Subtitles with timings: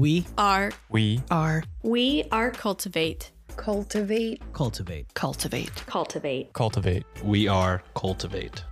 [0.00, 0.72] We are.
[0.88, 1.62] We are.
[1.82, 3.32] We are cultivate.
[3.56, 4.40] Cultivate.
[4.54, 5.12] Cultivate.
[5.12, 5.84] Cultivate.
[5.84, 6.52] Cultivate.
[6.54, 7.04] Cultivate.
[7.22, 8.64] We are cultivate.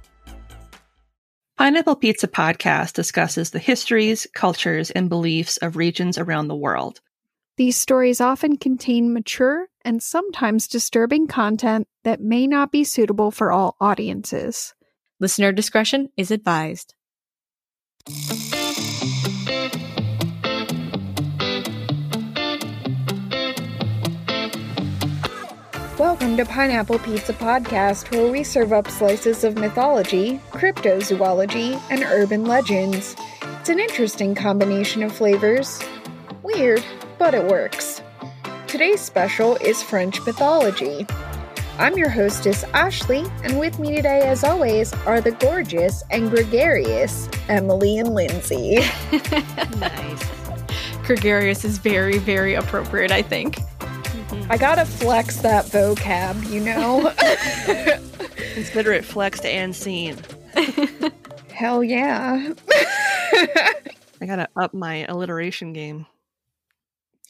[1.58, 7.02] Pineapple Pizza Podcast discusses the histories, cultures, and beliefs of regions around the world.
[7.58, 13.52] These stories often contain mature and sometimes disturbing content that may not be suitable for
[13.52, 14.72] all audiences.
[15.20, 16.94] Listener discretion is advised.
[25.98, 32.44] Welcome to Pineapple Pizza Podcast, where we serve up slices of mythology, cryptozoology, and urban
[32.44, 33.16] legends.
[33.58, 35.82] It's an interesting combination of flavors.
[36.44, 36.84] Weird,
[37.18, 38.00] but it works.
[38.68, 41.04] Today's special is French mythology.
[41.80, 47.28] I'm your hostess, Ashley, and with me today, as always, are the gorgeous and gregarious
[47.48, 48.76] Emily and Lindsay.
[49.80, 50.30] nice.
[51.04, 53.58] Gregarious is very, very appropriate, I think.
[54.50, 57.12] I gotta flex that vocab, you know?
[58.54, 60.16] Consider it flexed and seen.
[61.52, 62.54] Hell yeah.
[64.20, 66.06] I gotta up my alliteration game.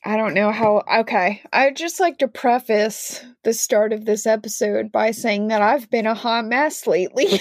[0.04, 0.84] I don't know how.
[1.00, 1.42] Okay.
[1.52, 6.06] I'd just like to preface the start of this episode by saying that I've been
[6.06, 7.26] a hot mess lately.
[7.30, 7.40] and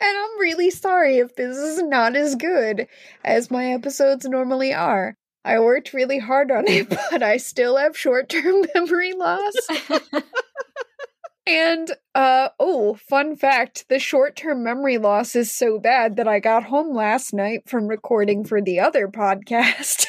[0.00, 2.88] I'm really sorry if this is not as good
[3.24, 5.17] as my episodes normally are.
[5.44, 9.54] I worked really hard on it, but I still have short term memory loss.
[11.46, 16.40] and, uh, oh, fun fact the short term memory loss is so bad that I
[16.40, 20.06] got home last night from recording for the other podcast.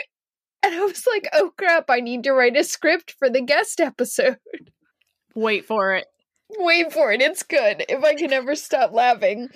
[0.62, 3.80] and I was like, oh crap, I need to write a script for the guest
[3.80, 4.38] episode.
[5.34, 6.06] Wait for it.
[6.50, 7.20] Wait for it.
[7.20, 7.84] It's good.
[7.88, 9.50] If I can ever stop laughing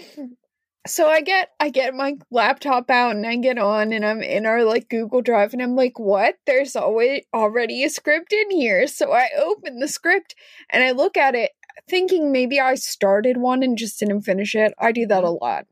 [0.87, 4.47] so I get I get my laptop out and I get on and I'm in
[4.47, 6.37] our like Google Drive and I'm like, what?
[6.47, 8.87] There's always already a script in here.
[8.87, 10.34] So I open the script
[10.71, 11.53] and I look at it
[11.88, 14.75] thinking maybe I started one and just didn't finish it.
[14.78, 15.66] I do that a lot.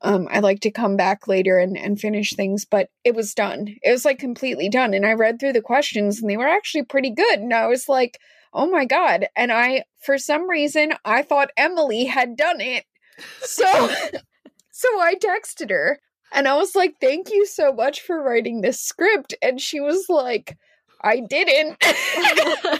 [0.00, 3.74] Um, I like to come back later and, and finish things, but it was done.
[3.82, 4.94] It was like completely done.
[4.94, 7.40] And I read through the questions and they were actually pretty good.
[7.40, 8.20] And I was like,
[8.54, 9.26] oh my God.
[9.34, 12.84] And I, for some reason, I thought Emily had done it.
[13.40, 13.64] So
[14.78, 15.98] So I texted her
[16.32, 19.34] and I was like, thank you so much for writing this script.
[19.42, 20.56] And she was like,
[21.02, 21.78] I didn't.
[21.82, 22.78] I,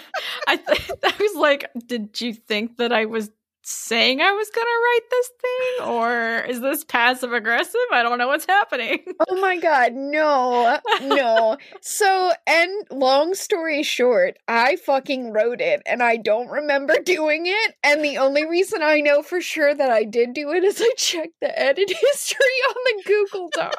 [0.65, 3.31] th- I was like, did you think that I was
[3.68, 7.80] saying I was going to write this thing or is this passive aggressive?
[7.92, 9.00] I don't know what's happening.
[9.28, 10.78] oh my god, no.
[11.02, 11.58] No.
[11.80, 17.74] so, and long story short, I fucking wrote it and I don't remember doing it
[17.84, 20.92] and the only reason I know for sure that I did do it is I
[20.96, 23.76] checked the edit history on the Google Doc.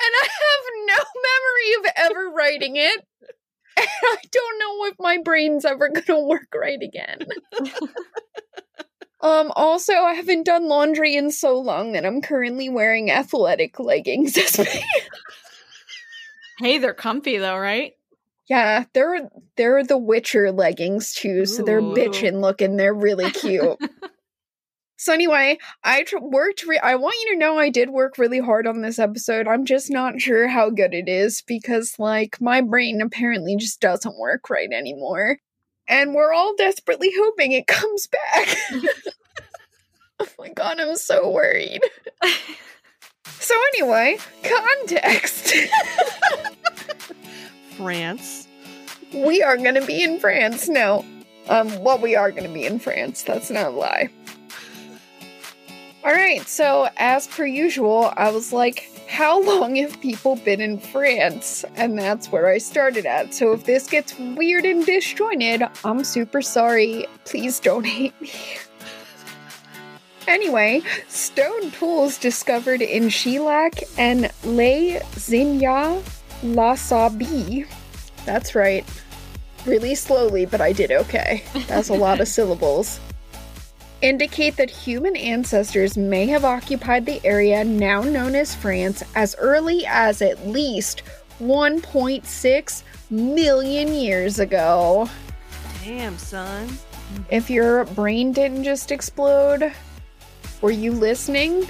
[0.00, 3.06] and I have no memory of ever writing it.
[3.76, 7.20] And I don't know if my brain's ever gonna work right again.
[9.20, 14.36] um, also, I haven't done laundry in so long that I'm currently wearing athletic leggings
[16.60, 17.94] Hey, they're comfy though, right?
[18.48, 22.76] Yeah, they're they're the Witcher leggings too, so they're bitchin' looking.
[22.76, 23.78] They're really cute.
[24.96, 26.64] So anyway, I tr- worked.
[26.64, 29.48] Re- I want you to know I did work really hard on this episode.
[29.48, 34.18] I'm just not sure how good it is because, like, my brain apparently just doesn't
[34.18, 35.38] work right anymore,
[35.88, 38.56] and we're all desperately hoping it comes back.
[40.20, 41.82] oh my god, I'm so worried.
[43.26, 45.54] so anyway, context.
[47.76, 48.46] France.
[49.12, 50.68] We are going to be in France.
[50.68, 51.04] No.
[51.48, 53.22] Um, well, we are going to be in France.
[53.22, 54.08] That's not a lie.
[56.04, 60.78] All right, so as per usual, I was like, how long have people been in
[60.78, 61.64] France?
[61.76, 63.32] And that's where I started at.
[63.32, 67.06] So if this gets weird and disjointed, I'm super sorry.
[67.24, 68.30] Please don't hate me.
[70.28, 76.02] Anyway, stone tools discovered in Chilhac and Les Zinja
[76.42, 77.66] La Sabie.
[78.26, 78.84] That's right.
[79.64, 81.44] Really slowly, but I did okay.
[81.66, 83.00] That's a lot of syllables
[84.04, 89.86] indicate that human ancestors may have occupied the area now known as France as early
[89.86, 91.02] as at least
[91.40, 95.08] 1.6 million years ago.
[95.82, 96.68] Damn, son.
[97.30, 99.72] If your brain didn't just explode,
[100.60, 101.62] were you listening?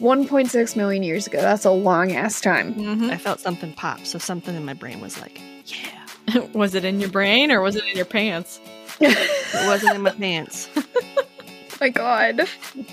[0.00, 1.40] 1.6 million years ago.
[1.40, 2.74] That's a long ass time.
[2.74, 3.10] Mhm.
[3.10, 6.40] I felt something pop, so something in my brain was like, yeah.
[6.52, 8.60] was it in your brain or was it in your pants?
[9.00, 10.68] It wasn't in my pants.
[11.80, 12.42] my god.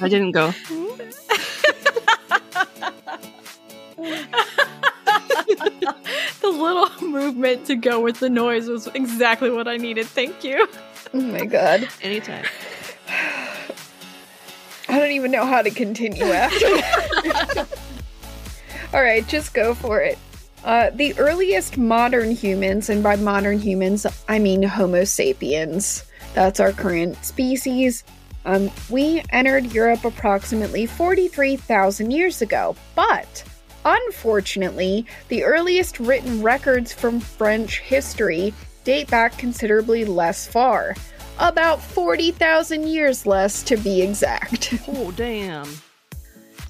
[0.02, 0.54] I didn't go.
[6.42, 10.06] the little movement to go with the noise was exactly what I needed.
[10.06, 10.68] Thank you.
[11.14, 11.90] Oh my god.
[12.02, 12.46] Anytime.
[14.90, 17.68] I don't even know how to continue after that.
[18.94, 20.18] All right, just go for it.
[20.64, 26.72] Uh, the earliest modern humans, and by modern humans, I mean Homo sapiens, that's our
[26.72, 28.04] current species,
[28.48, 32.76] um, we entered Europe approximately 43,000 years ago.
[32.96, 33.44] But
[33.84, 38.54] unfortunately, the earliest written records from French history
[38.86, 40.96] date back considerably less far.
[41.40, 44.74] About 40,000 years less to be exact.
[44.88, 45.68] Oh, damn.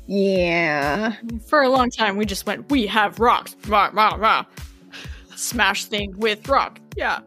[0.08, 1.16] Yeah.
[1.48, 3.56] For a long time, we just went, we have rocks.
[3.68, 4.46] Rah, rah, rah.
[5.36, 6.80] Smash thing with rock.
[6.96, 7.20] Yeah.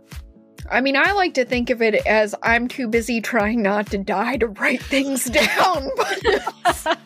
[0.71, 3.99] I mean, I like to think of it as I'm too busy trying not to
[3.99, 6.99] die to write things down, but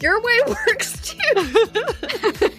[0.00, 2.50] your way works too.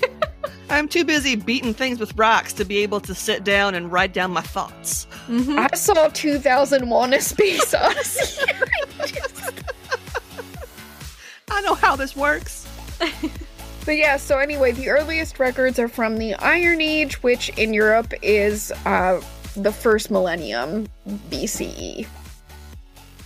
[0.69, 4.13] I'm too busy beating things with rocks to be able to sit down and write
[4.13, 5.06] down my thoughts.
[5.27, 5.57] Mhm.
[5.57, 8.44] I saw 2001 A Space Odyssey.
[11.54, 12.68] I know how this works.
[13.86, 18.14] but yeah, so anyway, the earliest records are from the Iron Age, which in Europe
[18.22, 19.22] is uh,
[19.56, 20.88] the first millennium
[21.30, 22.08] BCE.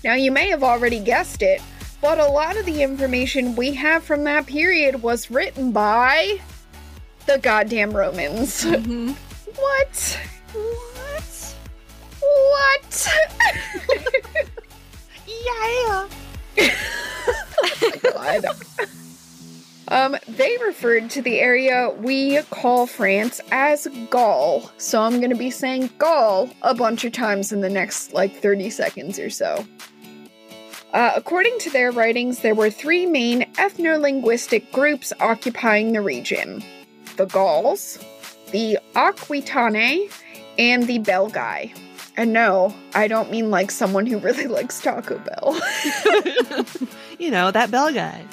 [0.03, 1.61] Now, you may have already guessed it,
[2.01, 6.39] but a lot of the information we have from that period was written by
[7.25, 8.63] the goddamn Romans.
[8.63, 9.15] Mhm.
[9.57, 10.19] What?
[10.53, 11.55] What?
[12.21, 13.07] What?
[15.45, 16.07] Yeah.
[18.13, 18.45] God.
[19.89, 24.69] Um, they referred to the area we call France as Gaul.
[24.77, 28.69] So I'm to be saying Gaul a bunch of times in the next like 30
[28.69, 29.65] seconds or so.
[30.93, 36.63] Uh, according to their writings, there were three main ethno linguistic groups occupying the region
[37.17, 37.97] the Gauls,
[38.51, 40.11] the Aquitane,
[40.59, 41.73] and the Belgae.
[42.17, 45.61] And no, I don't mean like someone who really likes Taco Bell.
[47.19, 48.25] you know, that bell guy.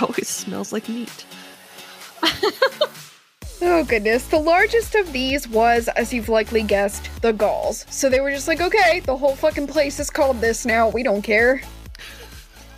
[0.00, 1.24] Always smells like meat.
[3.64, 4.26] Oh goodness.
[4.26, 7.86] The largest of these was, as you've likely guessed, the Gauls.
[7.88, 10.88] So they were just like, okay, the whole fucking place is called this now.
[10.88, 11.62] We don't care.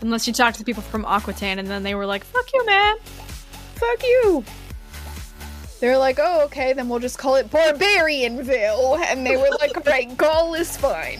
[0.03, 2.67] Unless you talk to the people from Aquitaine and then they were like, fuck you,
[2.67, 2.97] man.
[3.77, 4.45] Fuck you.
[5.81, 9.01] They're like, oh, okay, then we'll just call it Barbarianville.
[9.05, 11.19] And they were like, right, Gaul is fine.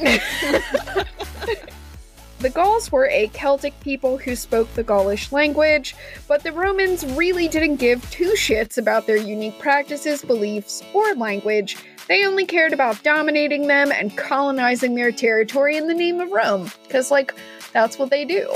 [2.39, 5.95] the Gauls were a Celtic people who spoke the Gaulish language,
[6.29, 11.77] but the Romans really didn't give two shits about their unique practices, beliefs, or language.
[12.07, 16.71] They only cared about dominating them and colonizing their territory in the name of Rome,
[16.83, 17.35] because, like,
[17.73, 18.51] that's what they do.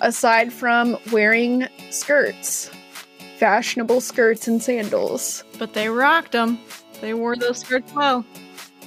[0.00, 2.70] Aside from wearing skirts
[3.40, 5.42] fashionable skirts and sandals.
[5.58, 6.60] But they rocked them.
[7.00, 8.22] They wore those skirts well.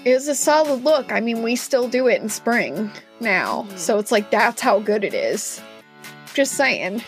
[0.06, 1.12] It was a solid look.
[1.12, 3.68] I mean, we still do it in spring now.
[3.76, 5.60] So it's like that's how good it is.
[6.36, 7.02] Just saying.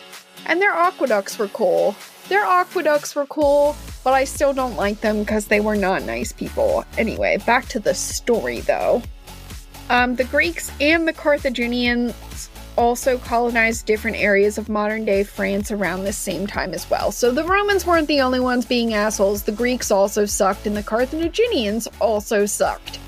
[0.48, 1.96] And their aqueducts were cool.
[2.30, 6.32] Their aqueducts were cool, but I still don't like them because they were not nice
[6.32, 6.84] people.
[6.98, 9.04] Anyway, back to the story though.
[9.92, 16.04] Um, the Greeks and the Carthaginians also colonized different areas of modern day France around
[16.04, 17.12] this same time as well.
[17.12, 20.84] So the Romans weren't the only ones being assholes, the Greeks also sucked, and the
[20.84, 23.00] Carthaginians also sucked.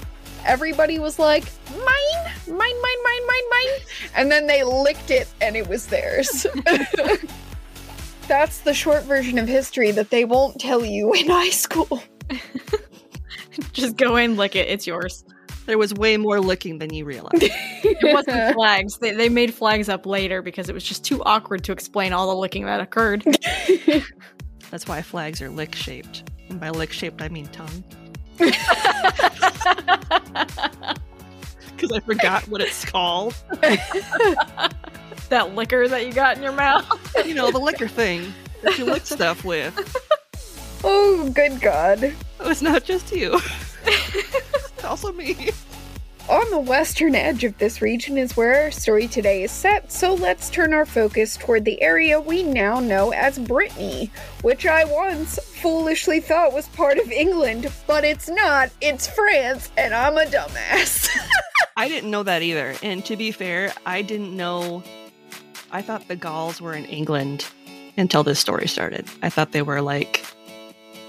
[0.45, 3.79] Everybody was like, mine, mine, mine, mine, mine, mine.
[4.15, 6.47] And then they licked it and it was theirs.
[8.27, 12.01] That's the short version of history that they won't tell you in high school.
[13.73, 14.67] Just go in, lick it.
[14.67, 15.23] It's yours.
[15.67, 17.33] There was way more licking than you realize.
[17.83, 18.97] It wasn't flags.
[18.97, 22.27] They, they made flags up later because it was just too awkward to explain all
[22.27, 23.23] the licking that occurred.
[24.71, 26.29] That's why flags are lick shaped.
[26.49, 27.83] And by lick shaped, I mean tongue.
[31.75, 33.35] Because I forgot what it's called.
[35.29, 36.87] that liquor that you got in your mouth.
[37.23, 38.33] You know, the liquor thing
[38.63, 39.75] that you lick stuff with.
[40.83, 42.15] Oh, good God.
[42.39, 43.39] Oh, it's not just you.
[44.87, 45.51] Also me.
[46.29, 50.13] On the western edge of this region is where our story today is set, so
[50.13, 55.39] let's turn our focus toward the area we now know as Brittany, which I once
[55.39, 58.71] foolishly thought was part of England, but it's not.
[58.81, 61.07] It's France, and I'm a dumbass.
[61.77, 62.75] I didn't know that either.
[62.83, 64.83] And to be fair, I didn't know.
[65.71, 67.45] I thought the Gauls were in England
[67.95, 69.07] until this story started.
[69.21, 70.25] I thought they were like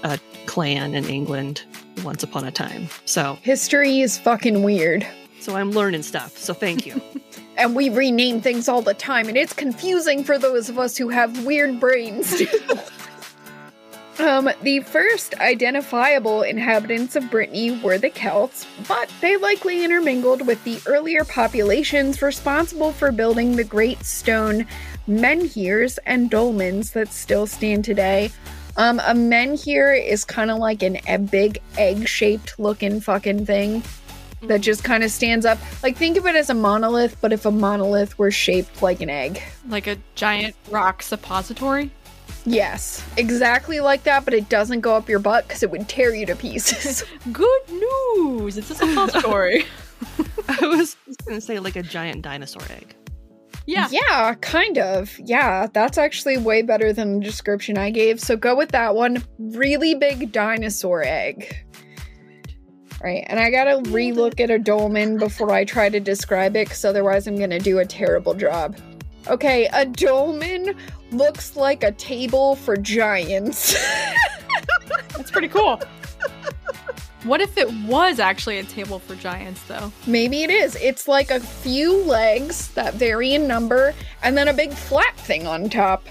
[0.03, 1.63] a clan in England
[2.03, 2.87] once upon a time.
[3.05, 5.05] So, History is fucking weird.
[5.39, 6.37] so I'm learning stuff.
[6.37, 7.01] So thank you.
[7.57, 11.09] And we rename things all the time, and it's confusing for those of us who
[11.09, 12.41] have weird brains.
[14.19, 20.63] um, the first identifiable inhabitants of Brittany were the Celts, but they likely intermingled with
[20.63, 24.65] the earlier populations responsible for building the great stone
[25.05, 28.31] menhirs and dolmens that still stand today.
[28.79, 33.83] Um, a men here is kind of like an, a big egg-shaped looking fucking thing
[34.43, 35.57] that just kind of stands up.
[35.83, 39.09] Like think of it as a monolith, but if a monolith were shaped like an
[39.09, 39.41] egg.
[39.67, 41.91] Like a giant rock suppository.
[42.45, 46.15] Yes, exactly like that, but it doesn't go up your butt because it would tear
[46.15, 47.03] you to pieces.
[47.33, 48.57] Good news!
[48.57, 49.65] It's a suppository.
[50.47, 52.95] I was just going to say like a giant dinosaur egg.
[53.69, 53.87] Yeah.
[53.91, 55.17] yeah, kind of.
[55.19, 58.19] Yeah, that's actually way better than the description I gave.
[58.19, 59.23] So go with that one.
[59.37, 61.65] Really big dinosaur egg.
[63.01, 66.83] Right, and I gotta relook at a dolmen before I try to describe it, because
[66.83, 68.77] otherwise I'm gonna do a terrible job.
[69.27, 70.75] Okay, a dolmen
[71.11, 73.73] looks like a table for giants.
[75.15, 75.79] That's pretty cool.
[77.23, 79.91] What if it was actually a table for giants, though?
[80.07, 80.75] Maybe it is.
[80.77, 85.45] It's like a few legs that vary in number, and then a big flat thing
[85.45, 86.05] on top.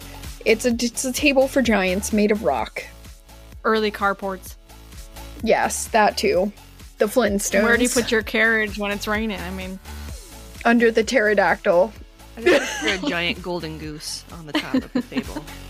[0.44, 2.84] It's a it's a table for giants made of rock.
[3.64, 4.56] Early carports.
[5.42, 6.52] Yes, that too.
[6.98, 7.62] The Flintstones.
[7.62, 9.40] Where do you put your carriage when it's raining?
[9.40, 9.78] I mean,
[10.64, 11.92] under the pterodactyl?
[12.36, 15.44] I just picture a giant golden goose on the top of the table.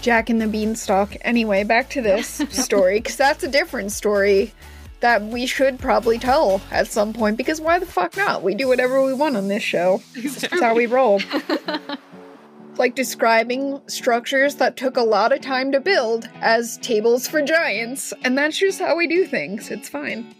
[0.00, 1.16] Jack and the Beanstalk.
[1.22, 4.52] Anyway, back to this story because that's a different story
[5.00, 7.36] that we should probably tell at some point.
[7.36, 8.42] Because why the fuck not?
[8.42, 10.02] We do whatever we want on this show.
[10.14, 11.20] That's how we roll.
[12.76, 18.12] like describing structures that took a lot of time to build as tables for giants,
[18.24, 19.70] and that's just how we do things.
[19.70, 20.34] It's fine.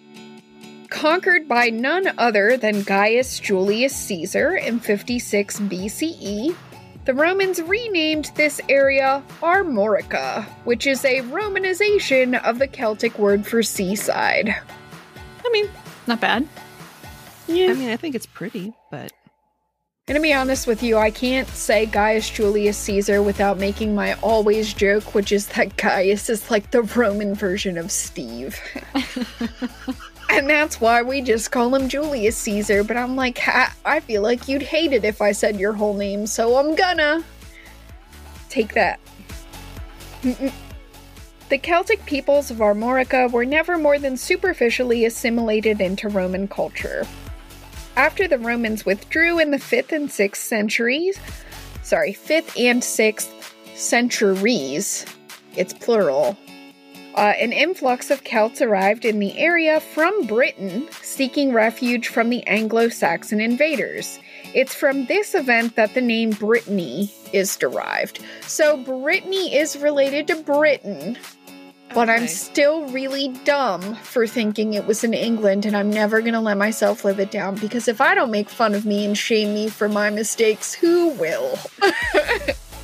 [0.89, 6.57] Conquered by none other than Gaius Julius Caesar in 56 BCE,
[7.05, 13.63] the Romans renamed this area Armorica, which is a Romanization of the Celtic word for
[13.63, 14.55] seaside.
[15.45, 15.69] I mean,
[16.07, 16.47] not bad.
[17.47, 17.71] Yeah.
[17.71, 19.13] I mean, I think it's pretty, but
[20.07, 24.15] And to be honest with you, I can't say Gaius Julius Caesar without making my
[24.15, 28.61] always joke, which is that Gaius is like the Roman version of Steve.
[30.33, 32.85] and that's why we just call him Julius Caesar.
[32.85, 35.95] But I'm like, ha- I feel like you'd hate it if I said your whole
[35.95, 37.25] name, so I'm gonna.
[38.49, 38.99] Take that.
[40.23, 47.07] The Celtic peoples of Armorica were never more than superficially assimilated into Roman culture.
[47.97, 51.19] After the Romans withdrew in the 5th and 6th centuries,
[51.83, 55.05] sorry, 5th and 6th centuries,
[55.57, 56.37] it's plural,
[57.21, 62.43] uh, an influx of Celts arrived in the area from Britain, seeking refuge from the
[62.47, 64.19] Anglo Saxon invaders.
[64.55, 68.25] It's from this event that the name Brittany is derived.
[68.41, 71.19] So, Brittany is related to Britain,
[71.93, 76.41] but I'm still really dumb for thinking it was in England, and I'm never gonna
[76.41, 79.53] let myself live it down because if I don't make fun of me and shame
[79.53, 81.59] me for my mistakes, who will?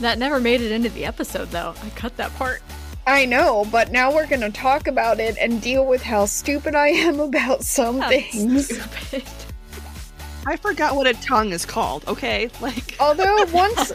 [0.00, 1.74] That never made it into the episode, though.
[1.82, 2.60] I cut that part.
[3.06, 6.88] I know, but now we're gonna talk about it and deal with how stupid I
[6.88, 8.66] am about some That's things.
[8.66, 9.24] stupid.
[10.46, 12.04] I forgot what a tongue is called.
[12.06, 13.92] Okay, like Although once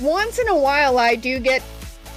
[0.00, 1.62] once in a while I do get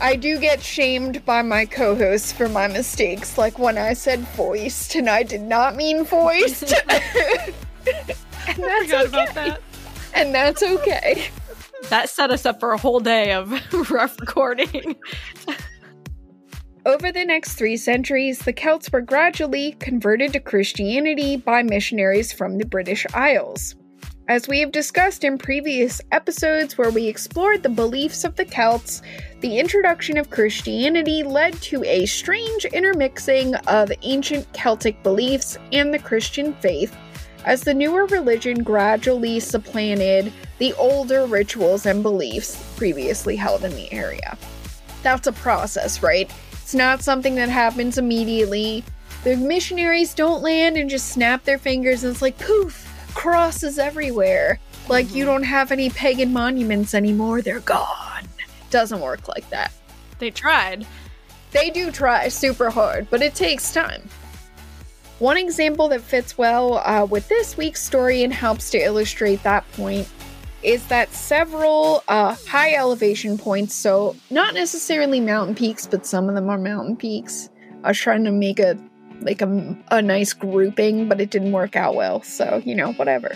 [0.01, 4.95] I do get shamed by my co-hosts for my mistakes, like when I said voiced
[4.95, 6.73] and I did not mean voiced.
[6.73, 7.53] and
[7.85, 9.05] that's Forgot okay.
[9.07, 9.61] about that.
[10.13, 11.27] And that's okay.
[11.89, 13.51] That set us up for a whole day of
[13.91, 14.95] rough recording.
[16.86, 22.57] Over the next three centuries, the Celts were gradually converted to Christianity by missionaries from
[22.57, 23.75] the British Isles.
[24.29, 29.01] As we have discussed in previous episodes where we explored the beliefs of the Celts,
[29.41, 36.00] the introduction of Christianity led to a strange intermixing of ancient Celtic beliefs and the
[36.00, 36.95] Christian faith,
[37.43, 43.91] as the newer religion gradually supplanted the older rituals and beliefs previously held in the
[43.91, 44.38] area.
[45.03, 46.31] That's a process, right?
[46.69, 48.83] It's not something that happens immediately.
[49.23, 54.59] The missionaries don't land and just snap their fingers and it's like poof, crosses everywhere.
[54.88, 58.27] Like you don't have any pagan monuments anymore, they're gone.
[58.69, 59.73] Doesn't work like that.
[60.19, 60.85] They tried.
[61.53, 64.07] They do try super hard, but it takes time.
[65.17, 69.65] One example that fits well uh, with this week's story and helps to illustrate that
[69.71, 70.07] point
[70.63, 76.35] is that several uh, high elevation points, so not necessarily mountain peaks, but some of
[76.35, 77.49] them are mountain peaks.
[77.83, 78.77] I was trying to make a
[79.21, 83.31] like a, a nice grouping, but it didn't work out well, so you know, whatever.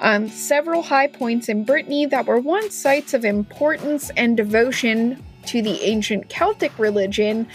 [0.00, 5.60] Um, several high points in Brittany that were once sites of importance and devotion to
[5.60, 7.46] the ancient Celtic religion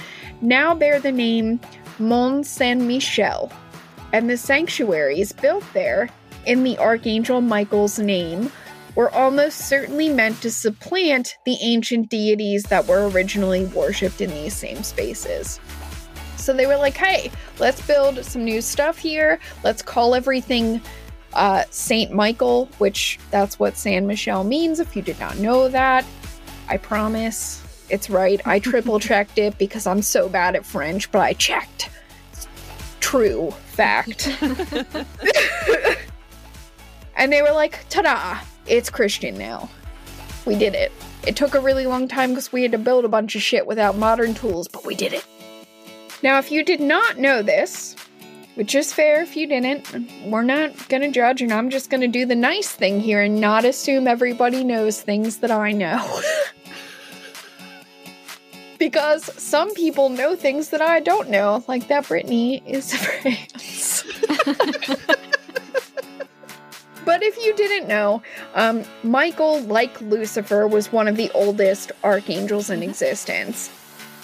[0.41, 1.59] now bear the name
[1.97, 3.51] Mont Saint Michel,
[4.13, 6.09] and the sanctuaries built there
[6.45, 8.51] in the Archangel Michael's name
[8.95, 14.55] were almost certainly meant to supplant the ancient deities that were originally worshipped in these
[14.55, 15.59] same spaces.
[16.37, 19.39] So they were like, hey, let's build some new stuff here.
[19.63, 20.81] Let's call everything
[21.33, 26.05] uh, Saint Michael, which that's what Saint Michel means if you did not know that.
[26.67, 28.39] I promise it's right.
[28.45, 31.89] I triple checked it because I'm so bad at French, but I checked.
[32.99, 34.27] True fact.
[37.15, 39.69] and they were like, ta da, it's Christian now.
[40.45, 40.91] We did it.
[41.25, 43.65] It took a really long time because we had to build a bunch of shit
[43.65, 45.25] without modern tools, but we did it.
[46.22, 47.95] Now, if you did not know this,
[48.55, 49.88] which is fair if you didn't,
[50.25, 53.65] we're not gonna judge, and I'm just gonna do the nice thing here and not
[53.65, 56.22] assume everybody knows things that I know.
[58.79, 64.03] because some people know things that I don't know, like that Brittany is France.
[67.05, 68.24] But if you didn't know,
[68.55, 73.69] um, Michael, like Lucifer, was one of the oldest archangels in existence.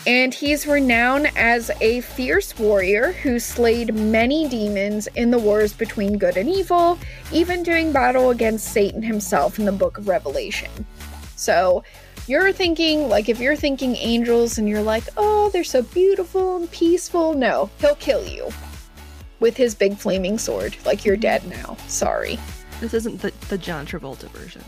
[0.07, 6.17] And he's renowned as a fierce warrior who slayed many demons in the wars between
[6.17, 6.97] good and evil,
[7.31, 10.71] even doing battle against Satan himself in the book of Revelation.
[11.35, 11.83] So,
[12.27, 16.71] you're thinking, like, if you're thinking angels and you're like, oh, they're so beautiful and
[16.71, 18.49] peaceful, no, he'll kill you
[19.39, 20.75] with his big flaming sword.
[20.83, 21.77] Like, you're dead now.
[21.87, 22.39] Sorry.
[22.81, 24.63] This isn't the, the John Travolta version.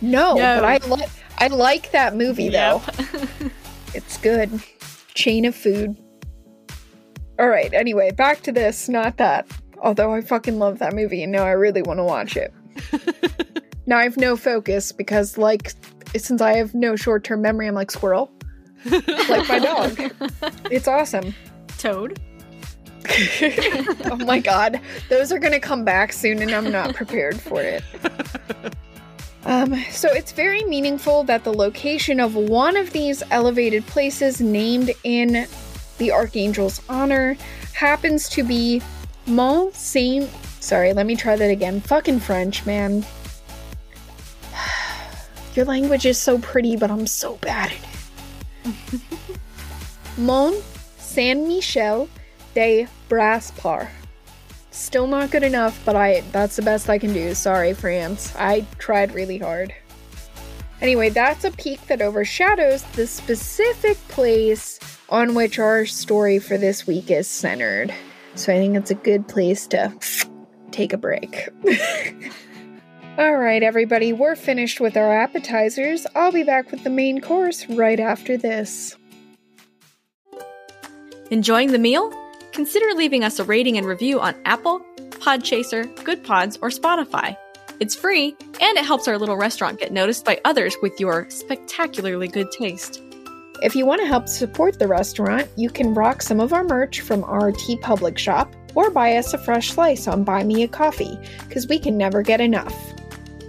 [0.00, 0.60] No, No.
[0.60, 2.80] but I like I like that movie though.
[3.94, 4.50] It's good.
[5.14, 5.96] Chain of food.
[7.38, 7.72] All right.
[7.72, 9.46] Anyway, back to this, not that.
[9.80, 12.52] Although I fucking love that movie and now I really want to watch it.
[13.86, 15.74] now I have no focus because, like,
[16.16, 18.32] since I have no short-term memory, I'm like squirrel,
[18.90, 20.12] like my dog.
[20.72, 21.32] It's awesome.
[21.78, 22.18] Toad.
[24.10, 27.82] oh my god, those are gonna come back soon, and I'm not prepared for it.
[29.46, 34.90] Um, so it's very meaningful that the location of one of these elevated places named
[35.04, 35.46] in
[35.98, 37.36] the Archangel's honor
[37.74, 38.80] happens to be
[39.26, 40.30] Mont Saint.
[40.60, 41.80] Sorry, let me try that again.
[41.82, 43.04] Fucking French, man.
[45.54, 49.00] Your language is so pretty, but I'm so bad at it.
[50.16, 50.56] Mont
[50.96, 52.08] Saint Michel
[52.54, 53.88] de Brasparts.
[54.70, 57.34] Still not good enough, but I that's the best I can do.
[57.34, 58.34] Sorry, France.
[58.36, 59.74] I tried really hard.
[60.80, 66.86] Anyway, that's a peak that overshadows the specific place on which our story for this
[66.86, 67.94] week is centered.
[68.34, 69.92] So I think it's a good place to
[70.72, 71.48] take a break.
[73.16, 76.04] All right, everybody, we're finished with our appetizers.
[76.16, 78.96] I'll be back with the main course right after this.
[81.30, 82.12] Enjoying the meal?
[82.54, 87.36] Consider leaving us a rating and review on Apple, Podchaser, Goodpods, or Spotify.
[87.80, 92.28] It's free, and it helps our little restaurant get noticed by others with your spectacularly
[92.28, 93.02] good taste.
[93.60, 97.00] If you want to help support the restaurant, you can rock some of our merch
[97.00, 101.18] from our TeePublic shop or buy us a fresh slice on Buy Me a Coffee,
[101.48, 102.76] because we can never get enough.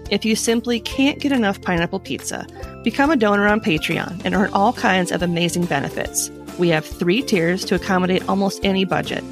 [0.09, 2.47] If you simply can't get enough pineapple pizza,
[2.83, 6.31] become a donor on Patreon and earn all kinds of amazing benefits.
[6.57, 9.23] We have three tiers to accommodate almost any budget.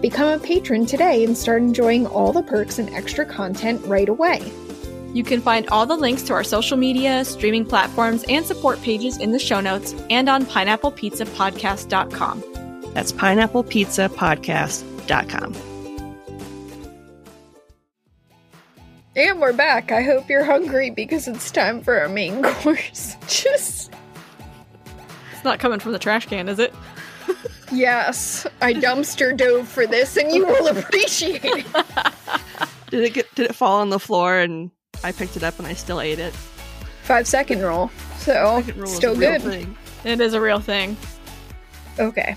[0.00, 4.40] Become a patron today and start enjoying all the perks and extra content right away.
[5.14, 9.16] You can find all the links to our social media, streaming platforms, and support pages
[9.16, 12.42] in the show notes and on pineapplepizzapodcast.com.
[12.92, 15.54] That's pineapplepizzapodcast.com.
[19.16, 19.90] And we're back.
[19.92, 23.16] I hope you're hungry because it's time for our main course.
[23.26, 24.05] Just It's
[25.46, 26.74] not coming from the trash can, is it?
[27.72, 31.66] yes, I dumpster dove for this, and you will appreciate it.
[32.90, 34.70] Did it get did it fall on the floor and
[35.02, 36.32] I picked it up and I still ate it?
[37.02, 39.42] Five second roll, so Second rule still good.
[39.42, 39.76] thing.
[40.04, 40.96] It is a real thing.
[41.98, 42.36] Okay.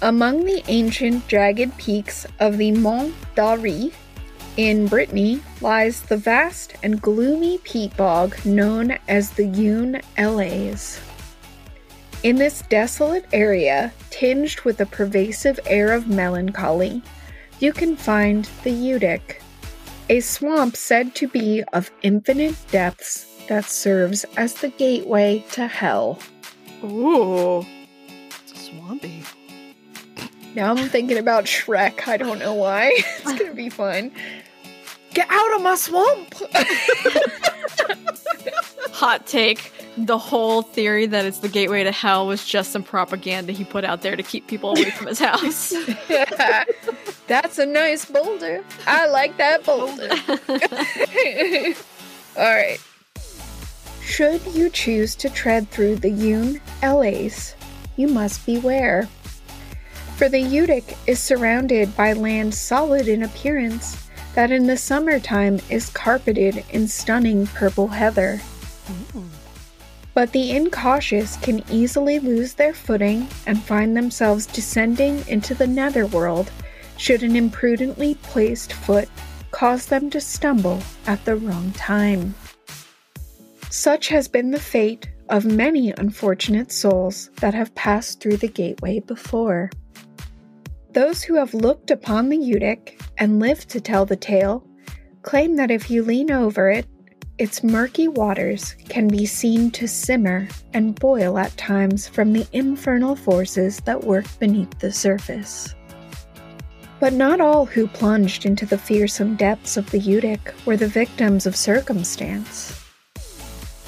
[0.00, 3.92] Among the ancient jagged peaks of the Mont d'Arrée
[4.56, 11.00] in Brittany lies the vast and gloomy peat bog known as the Yeun Elez.
[12.26, 17.00] In this desolate area, tinged with a pervasive air of melancholy,
[17.60, 19.40] you can find the Youdic,
[20.08, 26.18] a swamp said to be of infinite depths that serves as the gateway to hell.
[26.82, 27.64] Ooh.
[28.44, 29.22] Swampy.
[30.56, 32.08] Now I'm thinking about Shrek.
[32.08, 32.88] I don't know why.
[33.18, 34.10] It's gonna be fun.
[35.14, 36.34] Get out of my swamp!
[38.94, 39.70] Hot take.
[39.96, 43.84] The whole theory that it's the gateway to hell was just some propaganda he put
[43.84, 45.72] out there to keep people away from his house.
[47.26, 48.62] That's a nice boulder.
[48.86, 50.10] I like that boulder.
[52.36, 52.78] All right.
[54.02, 57.54] Should you choose to tread through the Yeun Elez,
[57.96, 59.08] you must beware.
[60.16, 65.88] For the Youdic is surrounded by land solid in appearance that in the summertime is
[65.90, 68.40] carpeted in stunning purple heather.
[70.16, 76.50] But the incautious can easily lose their footing and find themselves descending into the netherworld
[76.96, 79.10] should an imprudently placed foot
[79.50, 82.34] cause them to stumble at the wrong time.
[83.68, 89.00] Such has been the fate of many unfortunate souls that have passed through the gateway
[89.00, 89.70] before.
[90.92, 94.66] Those who have looked upon the Youdic and lived to tell the tale
[95.20, 96.86] claim that if you lean over it,
[97.38, 103.14] its murky waters can be seen to simmer and boil at times from the infernal
[103.14, 105.74] forces that work beneath the surface.
[106.98, 111.44] But not all who plunged into the fearsome depths of the Youdic were the victims
[111.44, 112.82] of circumstance.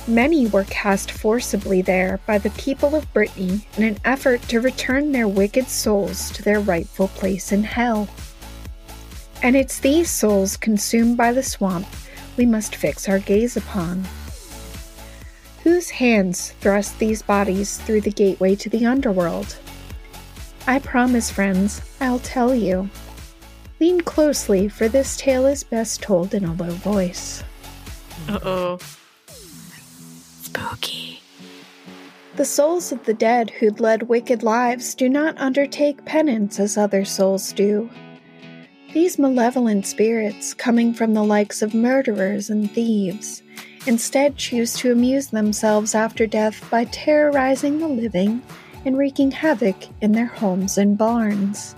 [0.07, 5.13] Many were cast forcibly there by the people of Brittany in an effort to return
[5.13, 8.09] their wicked souls to their rightful place in hell.
[9.43, 11.87] And it's these souls consumed by the swamp
[12.39, 14.07] we must fix our gaze upon.
[15.65, 19.59] Whose hands thrust these bodies through the gateway to the underworld?
[20.67, 22.89] I promise, friends, I'll tell you.
[23.81, 27.43] Lean closely, for this tale is best told in a low voice.
[28.29, 28.79] Uh oh.
[30.43, 31.21] Spooky.
[32.37, 37.05] The souls of the dead who'd led wicked lives do not undertake penance as other
[37.05, 37.91] souls do.
[38.93, 43.43] These malevolent spirits, coming from the likes of murderers and thieves,
[43.87, 48.43] instead choose to amuse themselves after death by terrorizing the living
[48.87, 51.77] and wreaking havoc in their homes and barns.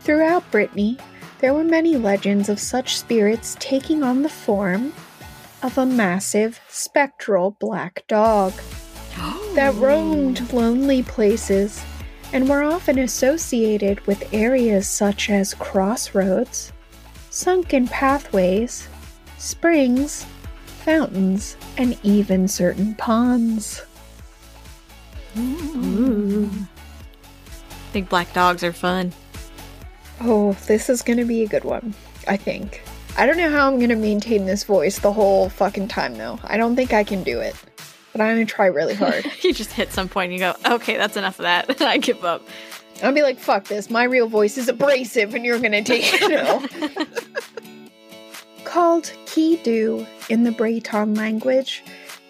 [0.00, 0.98] Throughout Brittany,
[1.40, 4.92] there were many legends of such spirits taking on the form
[5.64, 8.52] of a massive spectral black dog
[9.54, 11.84] that roamed lonely places
[12.32, 16.72] and were often associated with areas such as crossroads,
[17.30, 18.88] sunken pathways,
[19.38, 20.26] springs,
[20.84, 23.84] fountains, and even certain ponds.
[25.38, 26.50] Ooh.
[26.50, 29.12] I think black dogs are fun.
[30.20, 31.94] Oh, this is gonna be a good one,
[32.26, 32.82] I think.
[33.16, 36.38] I don't know how I'm gonna maintain this voice the whole fucking time though.
[36.44, 37.54] I don't think I can do it.
[38.12, 39.26] But I'm gonna try really hard.
[39.42, 41.80] you just hit some point and you go, okay, that's enough of that.
[41.82, 42.46] I give up.
[43.02, 43.90] I'll be like, fuck this.
[43.90, 46.18] My real voice is abrasive and you're gonna take it.
[46.28, 47.06] No.
[48.64, 51.82] Called Ki-Du in the Breton language,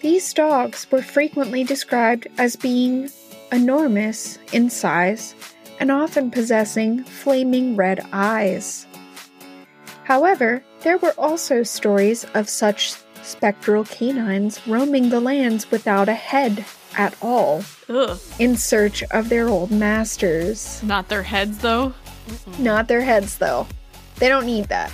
[0.03, 3.11] these dogs were frequently described as being
[3.51, 5.35] enormous in size
[5.81, 8.87] and often possessing flaming red eyes.
[10.05, 12.95] However, there were also stories of such
[13.29, 16.65] spectral canines roaming the lands without a head
[16.97, 18.19] at all Ugh.
[18.39, 20.83] in search of their old masters.
[20.83, 21.93] Not their heads, though.
[22.59, 23.67] Not their heads, though.
[24.17, 24.91] They don't need that.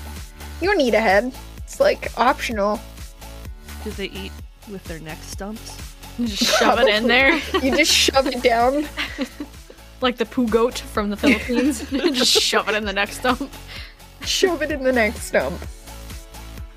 [0.60, 1.32] You don't need a head.
[1.58, 2.80] It's like optional.
[3.84, 4.32] Do they eat
[4.70, 5.80] with their neck stumps?
[6.16, 7.40] You just shove it in there.
[7.62, 8.86] You just shove it down.
[10.00, 11.88] like the Pugot from the Philippines.
[11.90, 13.50] just shove it in the next stump.
[14.24, 15.60] Shove it in the next stump.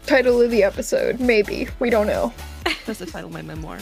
[0.07, 1.67] Title of the episode, maybe.
[1.79, 2.33] We don't know.
[2.85, 3.79] That's the title of my memoir.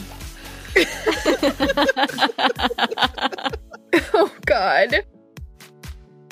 [4.12, 5.04] Oh, God.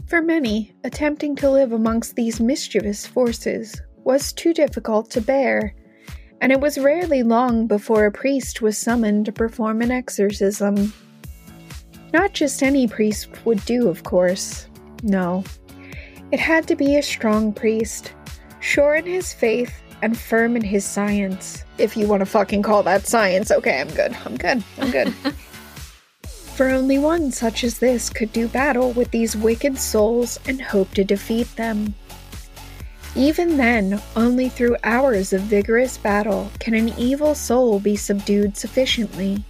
[0.06, 5.74] For many, attempting to live amongst these mischievous forces was too difficult to bear,
[6.40, 10.92] and it was rarely long before a priest was summoned to perform an exorcism.
[12.12, 14.68] Not just any priest would do, of course.
[15.02, 15.44] No.
[16.32, 18.12] It had to be a strong priest,
[18.60, 19.72] sure in his faith
[20.04, 21.64] and firm in his science.
[21.78, 24.14] If you want to fucking call that science, okay, I'm good.
[24.26, 24.62] I'm good.
[24.78, 25.14] I'm good.
[26.26, 30.92] For only one such as this could do battle with these wicked souls and hope
[30.92, 31.94] to defeat them.
[33.16, 39.42] Even then, only through hours of vigorous battle can an evil soul be subdued sufficiently.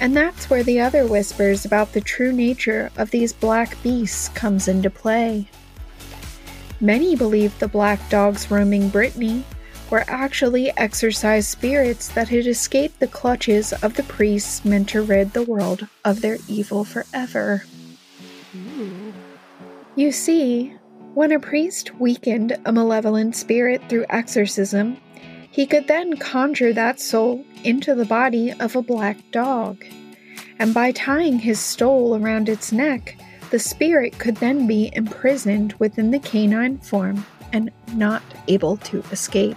[0.00, 4.68] And that's where the other whispers about the true nature of these black beasts comes
[4.68, 5.48] into play.
[6.78, 9.44] Many believe the black dogs roaming Brittany
[9.90, 15.32] were actually exorcised spirits that had escaped the clutches of the priests meant to rid
[15.32, 17.64] the world of their evil forever.
[19.96, 20.74] You see,
[21.14, 24.96] when a priest weakened a malevolent spirit through exorcism,
[25.50, 29.84] he could then conjure that soul into the body of a black dog.
[30.60, 33.18] And by tying his stole around its neck,
[33.50, 39.56] the spirit could then be imprisoned within the canine form and not able to escape.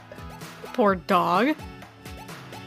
[0.74, 1.56] Poor dog.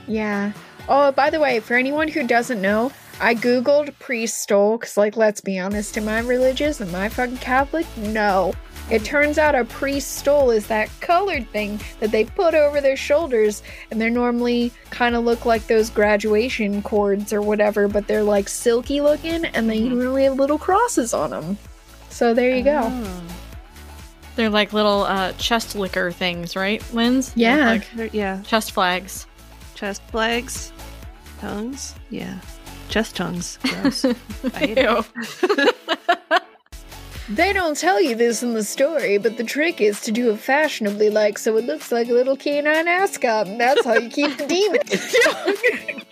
[0.06, 0.52] Yeah.
[0.88, 5.16] Oh, by the way, for anyone who doesn't know, I googled priest stole because, like,
[5.16, 6.80] let's be honest, am I religious?
[6.80, 7.86] Am I fucking Catholic?
[7.96, 8.52] No.
[8.90, 12.96] It turns out a priest stole is that colored thing that they put over their
[12.96, 18.22] shoulders, and they're normally kind of look like those graduation cords or whatever, but they're
[18.22, 19.94] like silky looking, and they mm-hmm.
[19.94, 21.56] usually have little crosses on them.
[22.10, 22.80] So there you go.
[22.82, 23.24] Oh.
[24.36, 27.32] They're like little uh, chest licker things, right, Linz?
[27.36, 27.66] Yeah.
[27.70, 28.42] Like They're- yeah.
[28.42, 29.26] chest flags.
[29.74, 30.72] Chest flags.
[31.40, 31.94] Tongues.
[32.10, 32.38] Yeah.
[32.88, 33.58] Chest tongues.
[33.62, 34.04] Gross.
[34.44, 34.78] I hate.
[34.78, 35.04] Ew.
[37.26, 40.38] They don't tell you this in the story, but the trick is to do it
[40.38, 44.36] fashionably like so it looks like a little canine ascot, and that's how you keep
[44.36, 44.82] the demon.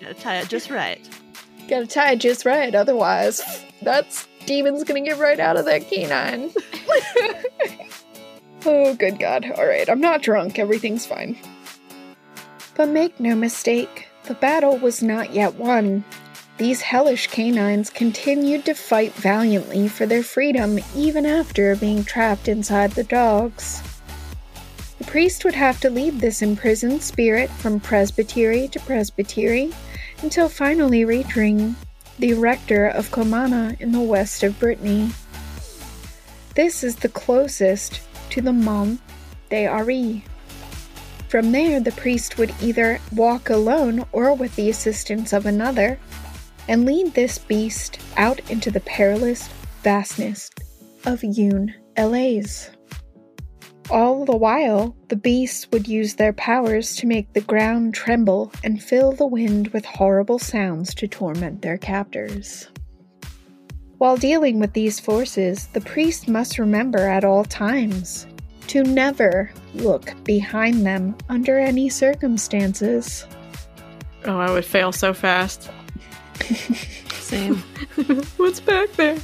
[0.00, 1.00] Gotta tie it just right.
[1.68, 3.42] Gotta tie it just right, otherwise,
[3.82, 6.52] that's demon's gonna get right out of that canine.
[8.66, 9.44] oh, good God.
[9.44, 11.36] Alright, I'm not drunk, everything's fine.
[12.74, 16.04] But make no mistake, the battle was not yet won.
[16.58, 22.92] These hellish canines continued to fight valiantly for their freedom even after being trapped inside
[22.92, 23.82] the dogs.
[24.98, 29.72] The priest would have to lead this imprisoned spirit from presbytery to presbytery
[30.22, 31.74] until finally reaching
[32.18, 35.10] the rector of Commana in the west of Brittany.
[36.54, 39.00] This is the closest to the Mont
[39.48, 40.20] des Aries.
[41.28, 45.98] From there, the priest would either walk alone or with the assistance of another
[46.68, 49.48] and lead this beast out into the perilous
[49.82, 50.50] vastness
[51.06, 52.68] of Yeun Elez.
[53.90, 58.82] All the while, the beasts would use their powers to make the ground tremble and
[58.82, 62.68] fill the wind with horrible sounds to torment their captors.
[64.02, 68.26] While dealing with these forces, the priest must remember at all times
[68.66, 73.24] to never look behind them under any circumstances.
[74.24, 75.70] Oh, I would fail so fast.
[77.12, 77.54] Same.
[78.38, 79.20] What's back there?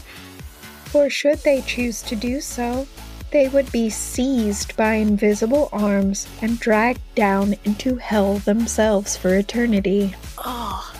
[0.84, 2.86] For should they choose to do so,
[3.32, 10.14] they would be seized by invisible arms and dragged down into hell themselves for eternity.
[10.38, 10.97] Oh, gross.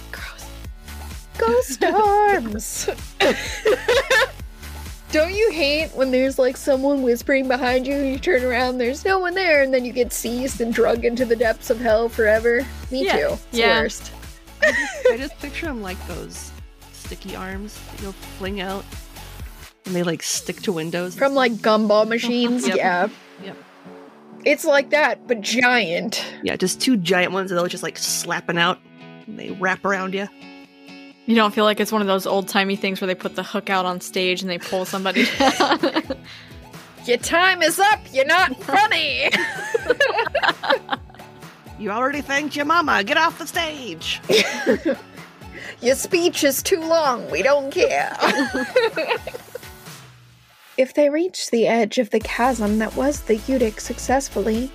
[1.39, 2.89] Ghost arms!
[5.11, 9.07] Don't you hate when there's like someone whispering behind you and you turn around, there's
[9.07, 12.11] no one there, and then you get seized and drugged into the depths of hell
[12.11, 12.67] forever?
[12.91, 13.17] Me Yeah.
[13.17, 13.33] too.
[13.33, 13.75] It's Yeah.
[13.75, 14.13] the worst.
[14.63, 16.51] I just picture them like those
[16.93, 18.85] sticky arms that you'll fling out
[19.87, 21.15] and they like stick to windows.
[21.15, 22.77] From like gumball machines, Yep.
[22.77, 23.09] yeah.
[23.45, 23.57] Yep.
[24.45, 26.23] It's like that, but giant.
[26.43, 28.79] Yeah, just two giant ones that they'll just like slapping out
[29.27, 30.29] and they wrap around you.
[31.29, 33.43] You don't feel like it's one of those old timey things where they put the
[33.43, 35.79] hook out on stage and they pull somebody down.
[37.05, 38.01] Your time is up.
[38.13, 39.29] You're not funny.
[41.79, 43.05] You already thanked your mama.
[43.05, 44.21] Get off the stage.
[45.81, 47.31] Your speech is too long.
[47.31, 48.17] We don't care.
[50.77, 54.73] if they reached the edge of the chasm that was the Youdic successfully,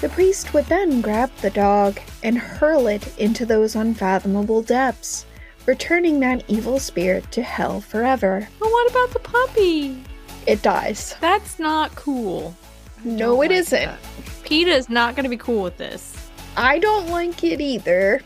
[0.00, 5.26] the priest would then grab the dog and hurl it into those unfathomable depths,
[5.70, 8.48] returning that evil spirit to hell forever.
[8.58, 10.02] but what about the puppy?
[10.46, 11.14] It dies.
[11.20, 12.56] That's not cool.
[13.04, 13.84] No, it like isn't.
[13.86, 13.98] that.
[14.44, 16.16] PETA is not going to be cool with this.
[16.56, 18.20] I don't like it either.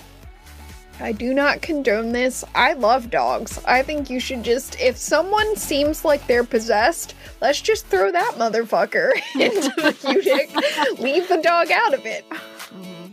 [1.01, 2.45] I do not condone this.
[2.55, 3.63] I love dogs.
[3.67, 8.35] I think you should just, if someone seems like they're possessed, let's just throw that
[8.39, 10.99] motherfucker into the Youdic.
[11.01, 12.25] Leave the dog out of it.
[12.31, 13.13] Mhm.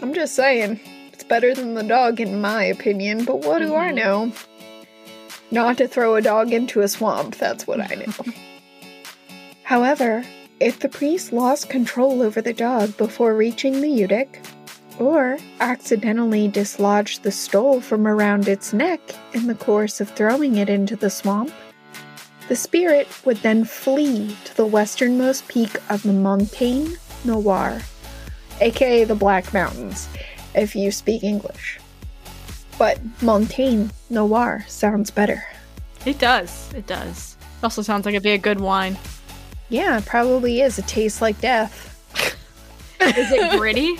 [0.00, 0.78] I'm just saying.
[1.28, 3.94] Better than the dog, in my opinion, but what do I Mhm.
[3.94, 4.32] know?
[5.50, 8.32] Not to throw a dog into a swamp, that's what I know.
[9.62, 10.24] However,
[10.60, 14.28] if the priest lost control over the dog before reaching the Youdic,
[14.98, 19.00] or accidentally dislodged the stole from around its neck
[19.32, 21.52] in the course of throwing it into the swamp,
[22.48, 27.80] the spirit would then flee to the westernmost peak of the Montagne Noire,
[28.60, 30.08] aka the Black Mountains,
[30.58, 31.78] if you speak English.
[32.78, 35.44] But Montagne Noire sounds better.
[36.04, 36.72] It does.
[36.74, 37.36] It does.
[37.40, 38.96] It also sounds like it'd be a good wine.
[39.68, 40.78] Yeah, it probably is.
[40.78, 41.94] It tastes like death.
[43.00, 43.98] Is it gritty?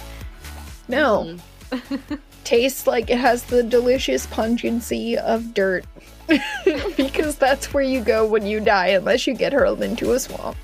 [0.88, 1.36] No.
[2.44, 5.84] Tastes like it has the delicious pungency of dirt.
[6.96, 10.56] because that's where you go when you die, unless you get hurled into a swamp.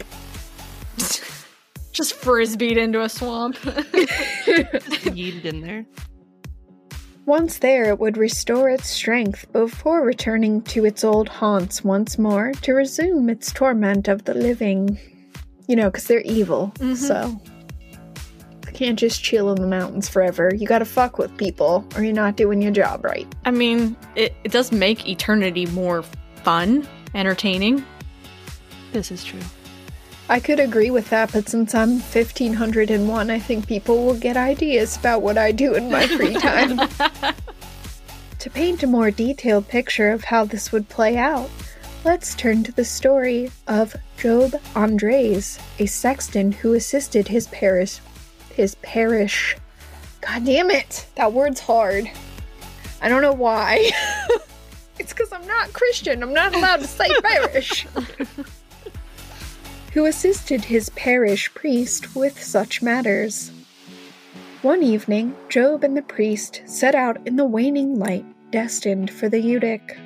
[1.95, 3.57] Just frisbeed into a swamp.
[5.15, 5.87] Yeeted in there.
[7.25, 12.53] Once there, it would restore its strength before returning to its old haunts once more
[12.63, 14.99] to resume its torment of the living.
[15.69, 16.95] You know, because they're evil, mm-hmm.
[16.97, 17.41] so.
[18.67, 20.51] You can't just chill in the mountains forever.
[20.53, 23.33] You gotta fuck with people, or you're not doing your job right.
[23.45, 26.03] I mean, it, it does make eternity more
[26.43, 27.87] fun, entertaining.
[28.93, 29.41] This is true.
[30.29, 34.97] I could agree with that, but since I'm 1501, I think people will get ideas
[34.97, 36.79] about what I do in my free time.
[38.39, 41.51] to paint a more detailed picture of how this would play out,
[42.05, 48.01] let's turn to the story of Job Andres, a sexton who assisted his parish.
[48.55, 49.57] His parish.
[50.23, 51.07] God damn it!
[51.17, 52.11] That word's hard.
[53.03, 53.91] I don't know why.
[54.99, 56.23] it's because I'm not Christian.
[56.23, 57.87] I'm not allowed to say parish
[59.95, 63.53] who assisted his parish priest with such matters.
[64.63, 69.41] One evening, Job and the priest set out in the waning light destined for the
[69.41, 69.97] Youdic.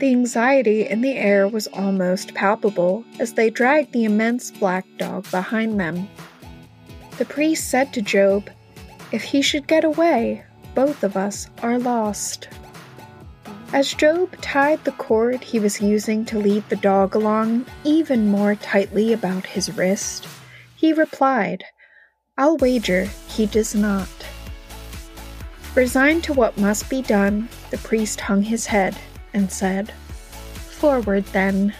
[0.00, 5.30] The anxiety in the air was almost palpable as they dragged the immense black dog
[5.30, 6.08] behind them.
[7.18, 8.50] The priest said to Job,
[9.12, 12.48] If he should get away, both of us are lost.
[13.72, 18.56] As Job tied the cord he was using to lead the dog along even more
[18.56, 20.26] tightly about his wrist,
[20.74, 21.62] he replied,
[22.36, 24.08] I'll wager he does not.
[25.76, 28.96] Resigned to what must be done, the priest hung his head
[29.32, 29.92] and said,
[30.80, 31.72] Forward then.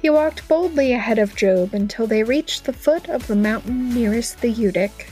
[0.00, 4.40] He walked boldly ahead of Job until they reached the foot of the mountain nearest
[4.40, 5.08] the Youdic.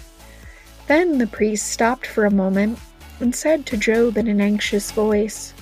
[0.86, 2.78] Then the priest stopped for a moment
[3.20, 5.54] and said to Job in an anxious voice,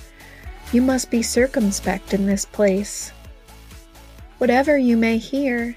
[0.73, 3.13] You must be circumspect in this place.
[4.39, 5.77] Whatever you may hear,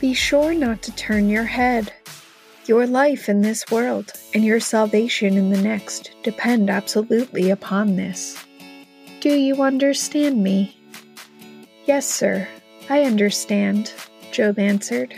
[0.00, 1.92] be sure not to turn your head.
[2.66, 8.42] Your life in this world and your salvation in the next depend absolutely upon this.
[9.20, 10.76] Do you understand me?
[11.86, 12.48] Yes, sir,
[12.88, 13.92] I understand,
[14.32, 15.14] Job answered.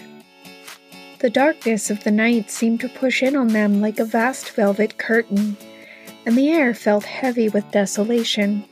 [1.18, 4.98] The darkness of the night seemed to push in on them like a vast velvet
[4.98, 5.56] curtain,
[6.26, 8.64] and the air felt heavy with desolation.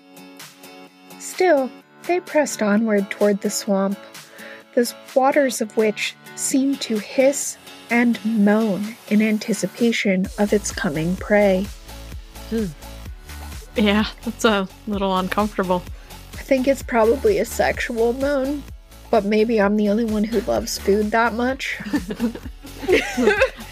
[1.18, 1.70] Still,
[2.06, 3.98] they pressed onward toward the swamp,
[4.74, 7.56] the waters of which seemed to hiss
[7.90, 11.66] and moan in anticipation of its coming prey.
[12.50, 12.66] Hmm.
[13.76, 15.82] Yeah, that's a little uncomfortable.
[16.34, 18.62] I think it's probably a sexual moan,
[19.10, 21.78] but maybe I'm the only one who loves food that much.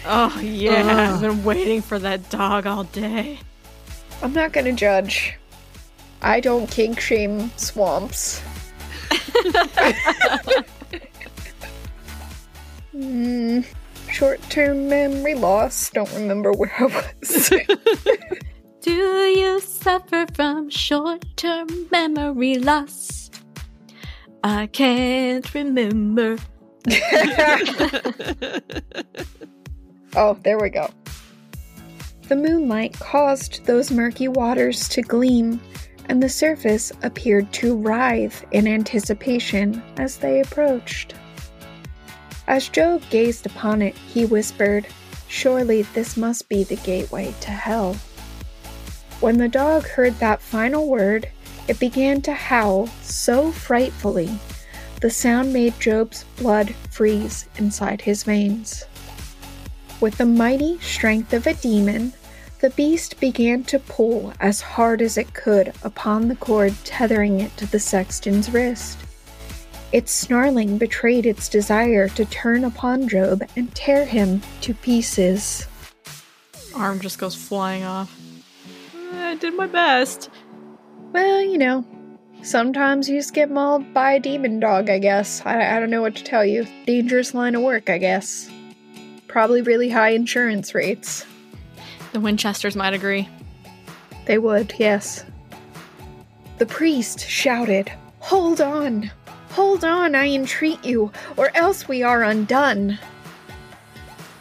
[0.05, 1.13] Oh, yeah.
[1.13, 3.39] I've been waiting for that dog all day.
[4.21, 5.37] I'm not gonna judge.
[6.21, 8.41] I don't kink shame swamps.
[12.93, 13.61] Hmm.
[14.11, 15.89] Short term memory loss.
[15.89, 17.49] Don't remember where I was.
[18.81, 23.31] Do you suffer from short term memory loss?
[24.43, 26.37] I can't remember.
[30.15, 30.89] oh, there we go.
[32.27, 35.59] The moonlight caused those murky waters to gleam,
[36.09, 41.15] and the surface appeared to writhe in anticipation as they approached.
[42.47, 44.87] As Job gazed upon it, he whispered,
[45.27, 47.95] Surely this must be the gateway to hell.
[49.19, 51.29] When the dog heard that final word,
[51.67, 54.29] it began to howl so frightfully,
[55.01, 58.85] the sound made Job's blood freeze inside his veins.
[60.03, 62.11] With the mighty strength of a demon,
[62.59, 67.55] the beast began to pull as hard as it could upon the cord tethering it
[67.55, 68.97] to the sexton's wrist.
[69.93, 75.69] Its snarling betrayed its desire to turn upon Job and tear him to pieces.
[76.75, 78.13] Arm just goes flying off.
[79.13, 80.29] I did my best.
[81.13, 81.85] Well, you know,
[82.41, 85.41] sometimes you just get mauled by a demon dog, I guess.
[85.45, 86.67] I, I don't know what to tell you.
[86.85, 88.49] Dangerous line of work, I guess.
[89.33, 91.25] Probably really high insurance rates.
[92.11, 93.27] The Winchesters might agree.
[94.27, 95.25] They would, yes.
[96.59, 99.09] The priest shouted, Hold on!
[99.53, 102.99] Hold on, I entreat you, or else we are undone!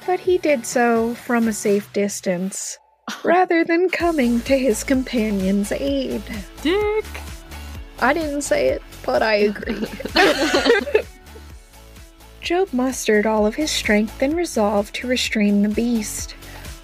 [0.06, 2.76] But he did so from a safe distance,
[3.24, 6.22] rather than coming to his companion's aid.
[6.60, 7.06] Dick!
[7.98, 9.86] I didn't say it, but I agree.
[12.42, 16.34] Job mustered all of his strength and resolve to restrain the beast,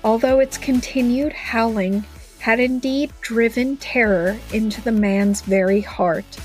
[0.05, 2.05] although its continued howling
[2.39, 6.39] had indeed driven terror into the man's very heart,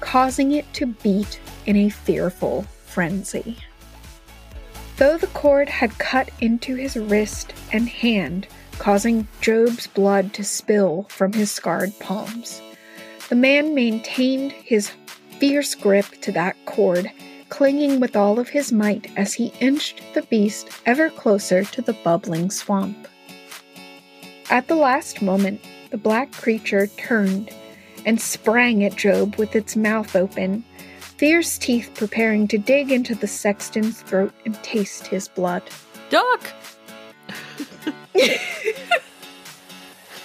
[0.00, 3.58] causing it to beat in a fearful frenzy.
[4.96, 8.46] Though the cord had cut into his wrist and hand,
[8.78, 12.62] causing Job's blood to spill from his scarred palms,
[13.28, 14.92] the man maintained his
[15.38, 17.10] fierce grip to that cord,
[17.48, 21.92] clinging with all of his might as he inched the beast ever closer to the
[22.04, 23.08] bubbling swamp.
[24.50, 27.50] At the last moment, the black creature turned
[28.04, 30.64] and sprang at Job with its mouth open,
[31.00, 35.62] fierce teeth preparing to dig into the sexton's throat and taste his blood.
[36.10, 36.40] Duck!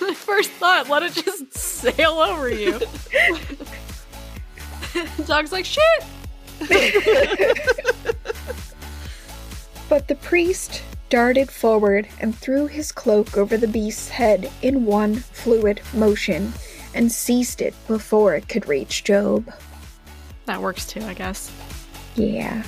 [0.01, 2.80] My first thought, let it just sail over you.
[5.26, 6.03] Dog's like, shit!
[9.91, 15.16] But the priest darted forward and threw his cloak over the beast's head in one
[15.16, 16.53] fluid motion
[16.95, 19.51] and seized it before it could reach Job.
[20.45, 21.51] That works too, I guess.
[22.16, 22.62] Yeah.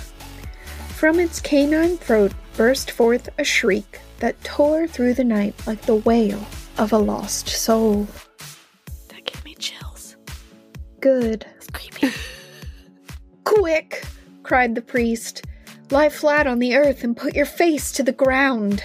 [0.89, 5.96] From its canine throat burst forth a shriek that tore through the night like the
[5.96, 6.46] wail
[6.78, 8.06] of a lost soul.
[9.08, 10.18] That gave me chills.
[11.00, 11.46] Good.
[11.56, 12.10] It's creepy.
[13.44, 14.06] Quick!
[14.44, 15.46] cried the priest.
[15.89, 18.84] Lie flat on the earth and put your face to the ground.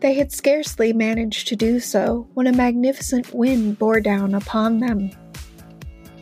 [0.00, 5.10] They had scarcely managed to do so when a magnificent wind bore down upon them.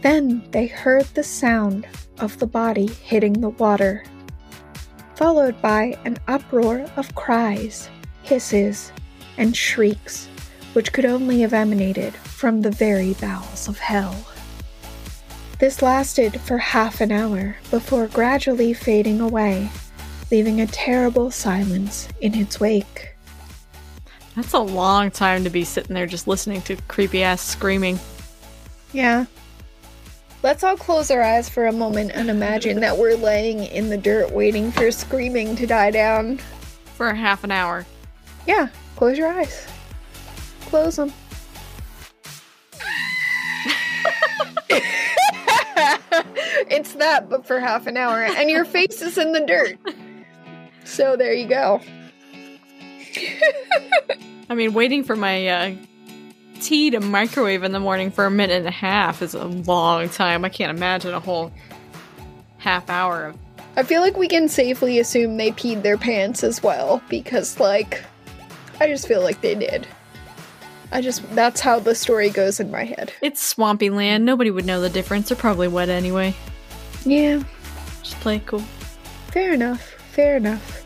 [0.03, 1.87] Then they heard the sound
[2.18, 4.05] of the body hitting the water,
[5.14, 7.89] followed by an uproar of cries,
[8.22, 8.93] hisses,
[9.37, 10.26] and shrieks,
[10.72, 14.16] which could only have emanated from the very bowels of hell.
[15.59, 19.70] This lasted for half an hour before gradually fading away,
[20.30, 23.16] leaving a terrible silence in its wake.
[24.36, 27.98] That's a long time to be sitting there just listening to creepy ass screaming.
[28.92, 29.26] Yeah.
[30.44, 33.98] Let's all close our eyes for a moment and imagine that we're laying in the
[33.98, 36.38] dirt waiting for screaming to die down.
[36.94, 37.84] For a half an hour.
[38.46, 39.66] Yeah, close your eyes.
[40.61, 41.12] Close them.
[46.79, 49.79] It's that, but for half an hour, and your face is in the dirt.
[50.85, 51.81] So there you go.
[54.49, 55.74] I mean, waiting for my uh,
[56.61, 60.09] tea to microwave in the morning for a minute and a half is a long
[60.09, 60.45] time.
[60.45, 61.53] I can't imagine a whole
[62.59, 63.37] half hour of.
[63.76, 68.03] I feel like we can safely assume they peed their pants as well, because, like,
[68.81, 69.87] I just feel like they did.
[70.91, 73.12] I just, that's how the story goes in my head.
[73.20, 74.24] It's swampy land.
[74.24, 75.29] Nobody would know the difference.
[75.29, 76.35] They're probably wet anyway.
[77.09, 77.42] Yeah,
[78.02, 78.62] Just play it cool.
[79.30, 79.80] fair enough,
[80.12, 80.84] fair enough.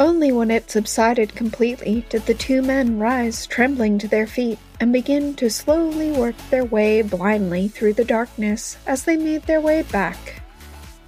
[0.00, 4.92] Only when it subsided completely did the two men rise trembling to their feet and
[4.92, 9.82] begin to slowly work their way blindly through the darkness as they made their way
[9.82, 10.42] back,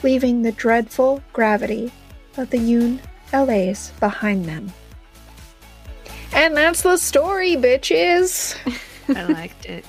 [0.02, 1.90] leaving the dreadful gravity
[2.36, 3.00] of the Yeun
[3.32, 4.72] Elez behind them.
[6.32, 8.56] And that's the story, bitches!
[9.16, 9.84] I liked it.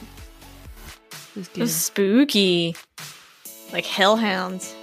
[1.35, 2.75] It was It was spooky.
[3.71, 4.75] Like hellhounds.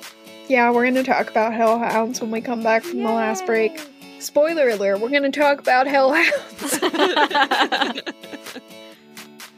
[0.48, 3.80] Yeah, we're going to talk about hellhounds when we come back from the last break.
[4.18, 6.80] Spoiler alert, we're going to talk about hellhounds.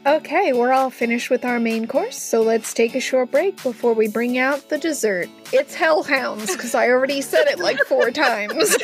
[0.07, 3.91] Okay, we're all finished with our main course, so let's take a short break before
[3.91, 5.27] we bring out the dessert.
[5.51, 8.53] It's hellhounds, because I already said it like four times.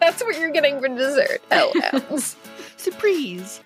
[0.00, 2.36] That's what you're getting for dessert, hellhounds.
[2.76, 3.62] Surprise!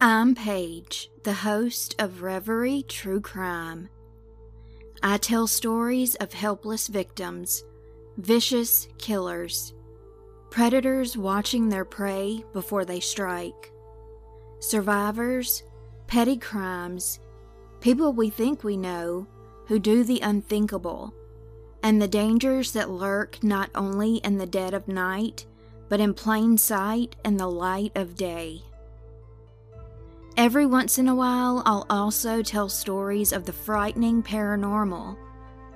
[0.00, 3.88] I'm Paige, the host of Reverie True Crime.
[5.02, 7.64] I tell stories of helpless victims,
[8.16, 9.74] vicious killers,
[10.50, 13.72] predators watching their prey before they strike,
[14.60, 15.64] survivors,
[16.06, 17.18] petty crimes,
[17.80, 19.26] people we think we know
[19.66, 21.12] who do the unthinkable,
[21.82, 25.44] and the dangers that lurk not only in the dead of night,
[25.88, 28.62] but in plain sight and the light of day.
[30.36, 35.16] Every once in a while, I'll also tell stories of the frightening paranormal,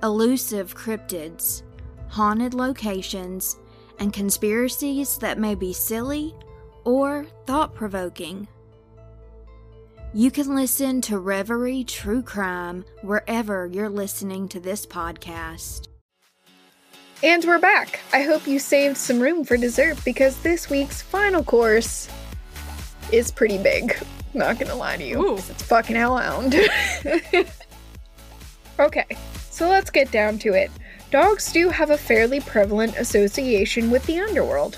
[0.03, 1.63] elusive cryptids,
[2.09, 3.57] haunted locations,
[3.97, 6.35] and conspiracies that may be silly
[6.85, 8.47] or thought provoking.
[10.13, 15.87] You can listen to Reverie True Crime wherever you're listening to this podcast.
[17.23, 18.01] And we're back.
[18.13, 22.07] I hope you saved some room for dessert because this week's final course
[23.11, 23.97] is pretty big.
[24.33, 25.21] Not gonna lie to you.
[25.21, 25.37] Ooh.
[25.37, 26.55] It's fucking hellhound.
[28.79, 29.05] okay,
[29.49, 30.71] so let's get down to it.
[31.11, 34.77] Dogs do have a fairly prevalent association with the underworld.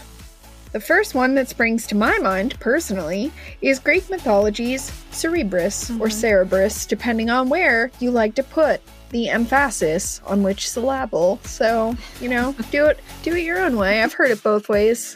[0.71, 3.31] The first one that springs to my mind, personally,
[3.61, 6.07] is Greek mythology's Cerberus, or mm-hmm.
[6.07, 8.81] Cerberus, depending on where you like to put
[9.11, 11.39] the emphasis on which syllable.
[11.43, 14.01] So, you know, do it do it your own way.
[14.01, 15.15] I've heard it both ways.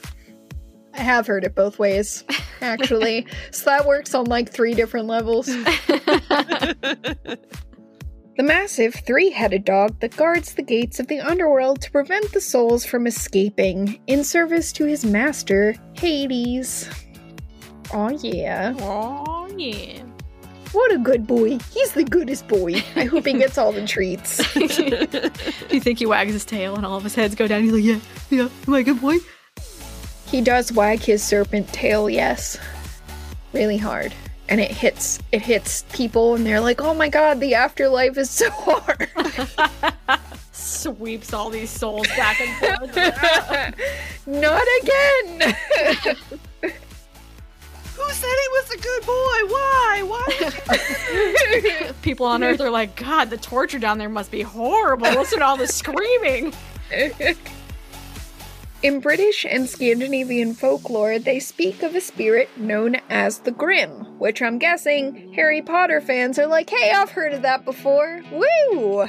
[0.98, 2.24] I have heard it both ways,
[2.62, 3.28] actually.
[3.52, 5.48] so that works on like three different levels.
[8.38, 12.40] The massive three headed dog that guards the gates of the underworld to prevent the
[12.40, 16.88] souls from escaping in service to his master, Hades.
[17.92, 18.76] Aw, yeah.
[18.78, 20.04] Oh, yeah.
[20.72, 21.58] What a good boy.
[21.74, 22.84] He's the goodest boy.
[22.96, 24.38] I hope he gets all the treats.
[24.54, 24.60] Do
[25.72, 27.64] you think he wags his tail and all of his heads go down?
[27.64, 29.18] He's like, yeah, yeah, am I a good boy?
[30.28, 32.58] He does wag his serpent tail, yes.
[33.54, 34.14] Really hard.
[34.50, 38.30] And it hits it hits people and they're like, "Oh my god, the afterlife is
[38.30, 39.10] so hard."
[40.52, 42.96] Sweeps all these souls back and forth.
[44.28, 45.56] Not again.
[47.98, 49.40] Who said he was a good boy?
[49.54, 50.04] Why?
[50.06, 51.92] Why?
[52.04, 55.08] People on Earth are like, God, the torture down there must be horrible.
[55.08, 56.54] Listen to all the screaming.
[58.84, 64.40] In British and Scandinavian folklore, they speak of a spirit known as the Grim, which
[64.40, 68.22] I'm guessing Harry Potter fans are like, hey, I've heard of that before.
[68.32, 69.08] Woo!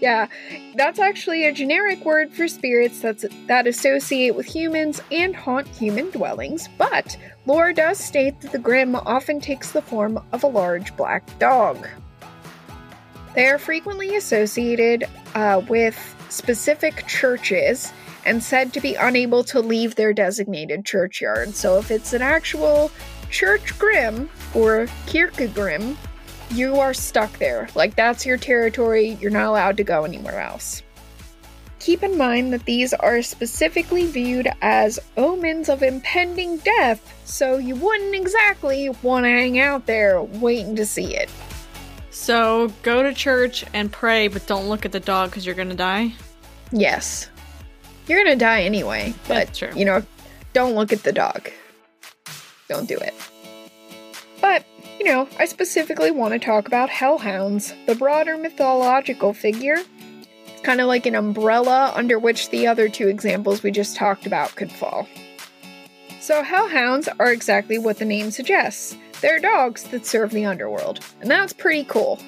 [0.00, 0.28] Yeah,
[0.76, 6.10] that's actually a generic word for spirits that's, that associate with humans and haunt human
[6.10, 7.16] dwellings, but
[7.46, 11.88] lore does state that the Grim often takes the form of a large black dog.
[13.34, 15.96] They are frequently associated uh, with
[16.28, 17.92] specific churches
[18.24, 21.54] and said to be unable to leave their designated churchyard.
[21.54, 22.90] So if it's an actual
[23.30, 25.96] church grim or kirke grim,
[26.50, 27.68] you are stuck there.
[27.74, 29.18] Like that's your territory.
[29.20, 30.82] You're not allowed to go anywhere else.
[31.78, 37.76] Keep in mind that these are specifically viewed as omens of impending death, so you
[37.76, 41.30] wouldn't exactly want to hang out there waiting to see it.
[42.10, 45.76] So go to church and pray, but don't look at the dog because you're gonna
[45.76, 46.14] die.
[46.72, 47.30] Yes.
[48.08, 50.02] You're gonna die anyway, but you know,
[50.52, 51.50] don't look at the dog.
[52.68, 53.14] Don't do it.
[54.40, 54.64] But,
[54.98, 59.78] you know, I specifically want to talk about hellhounds, the broader mythological figure.
[60.46, 64.26] It's kind of like an umbrella under which the other two examples we just talked
[64.26, 65.08] about could fall.
[66.20, 68.96] So, hellhounds are exactly what the name suggests.
[69.20, 72.20] They're dogs that serve the underworld, and that's pretty cool.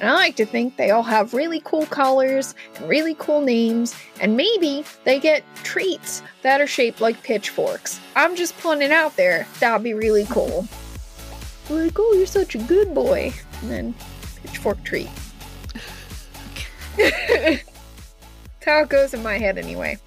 [0.00, 3.94] And I like to think they all have really cool colors and really cool names,
[4.20, 7.98] and maybe they get treats that are shaped like pitchforks.
[8.14, 9.46] I'm just putting it out there.
[9.58, 10.66] That'd be really cool.
[11.70, 13.32] Like, oh, you're such a good boy.
[13.62, 13.94] And then
[14.42, 15.08] pitchfork treat.
[16.96, 17.64] That's
[18.64, 19.98] how it goes in my head, anyway.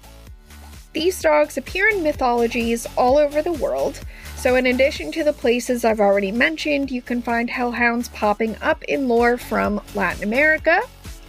[0.92, 4.00] These dogs appear in mythologies all over the world,
[4.40, 8.82] so in addition to the places I've already mentioned, you can find hellhounds popping up
[8.84, 10.80] in lore from Latin America,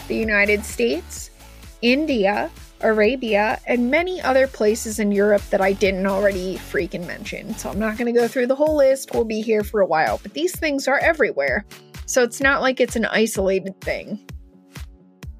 [0.07, 1.29] the United States,
[1.81, 2.49] India,
[2.79, 7.53] Arabia, and many other places in Europe that I didn't already freaking mention.
[7.55, 9.85] So I'm not going to go through the whole list, we'll be here for a
[9.85, 11.65] while, but these things are everywhere.
[12.05, 14.25] So it's not like it's an isolated thing.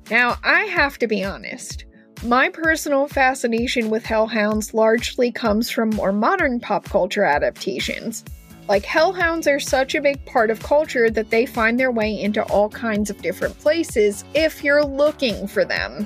[0.10, 1.86] Now, I have to be honest.
[2.24, 8.24] My personal fascination with hellhounds largely comes from more modern pop culture adaptations.
[8.70, 12.44] Like, hellhounds are such a big part of culture that they find their way into
[12.44, 16.06] all kinds of different places if you're looking for them.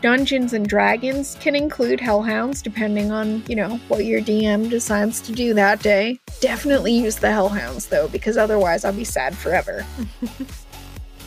[0.00, 5.30] Dungeons and Dragons can include hellhounds depending on, you know, what your DM decides to
[5.30, 6.18] do that day.
[6.40, 9.86] Definitely use the hellhounds though, because otherwise I'll be sad forever.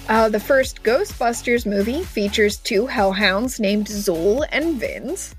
[0.07, 5.33] Uh, the first Ghostbusters movie features two hellhounds named Zuul and Vinz.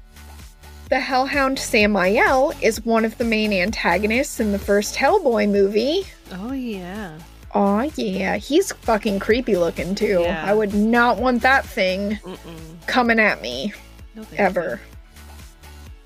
[0.88, 6.04] The hellhound Samael is one of the main antagonists in the first Hellboy movie.
[6.32, 7.18] Oh yeah.
[7.54, 10.20] Oh yeah, he's fucking creepy looking too.
[10.22, 10.44] Yeah.
[10.44, 12.86] I would not want that thing Mm-mm.
[12.86, 13.72] coming at me
[14.14, 14.80] No ever.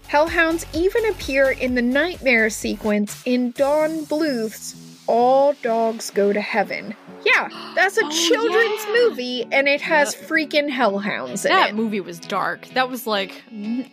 [0.07, 4.75] Hellhounds even appear in the nightmare sequence in Don Bluth's
[5.11, 6.95] All Dogs Go to Heaven.
[7.27, 8.95] Yeah, that's a Oh, children's yeah.
[9.09, 11.75] movie and it has freaking hellhounds in That it.
[11.75, 12.67] movie was dark.
[12.69, 13.43] That was like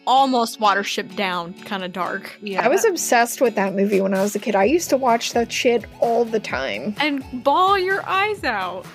[0.06, 2.38] almost Watership Down kind of dark.
[2.42, 2.64] Yeah.
[2.64, 4.56] I was obsessed with that movie when I was a kid.
[4.56, 6.96] I used to watch that shit all the time.
[7.00, 8.86] And bawl your eyes out.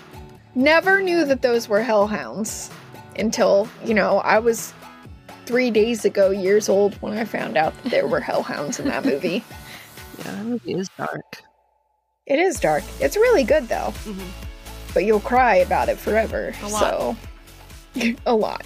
[0.55, 2.71] Never knew that those were hellhounds
[3.19, 4.73] until, you know, I was
[5.45, 9.05] three days ago years old when I found out that there were hellhounds in that
[9.05, 9.45] movie.
[10.19, 11.43] yeah, that movie is dark.
[12.27, 12.85] It is dark.
[13.01, 14.29] It's really good though, Mhm.
[14.95, 16.55] but you'll cry about it forever.
[16.63, 16.81] A lot.
[16.81, 17.17] So,
[18.27, 18.65] a lot.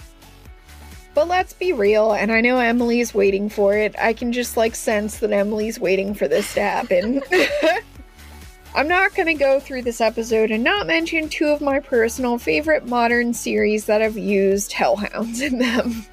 [1.14, 3.94] But let's be real, and I know Emily's waiting for it.
[3.98, 7.22] I can just like sense that Emily's waiting for this to happen.
[8.74, 12.36] I'm not going to go through this episode and not mention two of my personal
[12.36, 16.04] favorite modern series that have used hellhounds in them.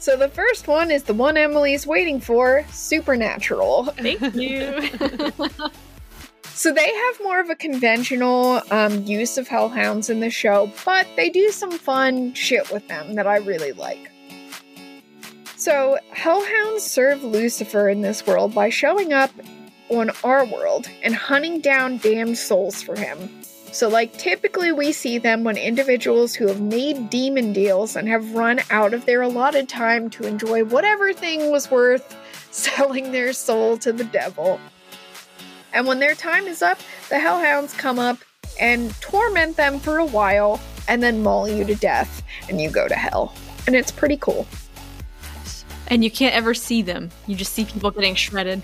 [0.00, 3.84] So the first one is the one Emily's waiting for Supernatural.
[3.96, 4.80] Thank you.
[6.58, 11.06] So they have more of a conventional um, use of hellhounds in the show, but
[11.14, 14.10] they do some fun shit with them that I really like.
[15.54, 19.30] So hellhounds serve Lucifer in this world by showing up
[19.88, 23.40] on our world and hunting down damned souls for him.
[23.70, 28.34] So, like, typically we see them when individuals who have made demon deals and have
[28.34, 32.16] run out of their allotted time to enjoy whatever thing was worth
[32.50, 34.58] selling their soul to the devil.
[35.72, 38.18] And when their time is up, the hellhounds come up
[38.60, 42.88] and torment them for a while and then maul you to death and you go
[42.88, 43.34] to hell.
[43.66, 44.46] And it's pretty cool.
[45.88, 47.10] and you can't ever see them.
[47.26, 48.62] You just see people getting shredded.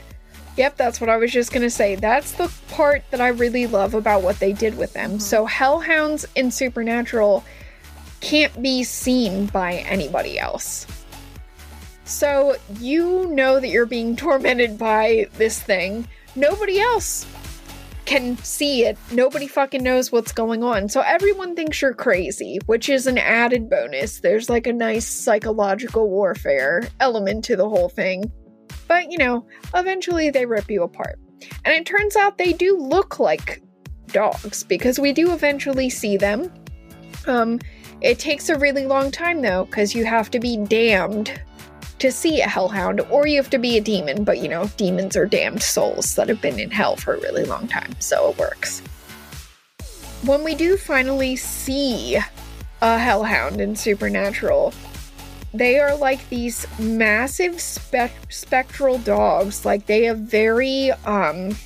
[0.57, 1.97] Yep, that's what I was just gonna say.
[1.97, 5.19] That's the part that I really love about what they did with them.
[5.19, 5.49] So, mm-hmm.
[5.49, 7.45] hellhounds in Supernatural
[8.21, 10.87] can't be seen by anybody else.
[12.05, 16.07] So, you know that you're being tormented by this thing.
[16.37, 17.27] Nobody else
[18.05, 18.99] can see it.
[19.13, 20.89] Nobody fucking knows what's going on.
[20.89, 24.21] So, everyone thinks you're crazy, which is an added bonus.
[24.21, 28.31] There's like a nice psychological warfare element to the whole thing.
[28.89, 31.19] But, you know, eventually they rip you apart.
[31.65, 33.63] And it turns out they do look like
[34.09, 36.53] dogs because we do eventually see them.
[37.27, 37.61] Um,
[38.01, 41.41] it takes a really long time though, because you have to be damned
[42.05, 44.25] to see a hellhound, or you have to be a demon.
[44.25, 47.45] But you know, demons are damned souls that have been in hell for a really
[47.45, 48.81] long time, so it works.
[50.27, 52.19] When we do finally see
[52.83, 54.75] a hellhound in Supernatural,
[55.55, 61.57] they are like these massive spec- spectral dogs like they have very um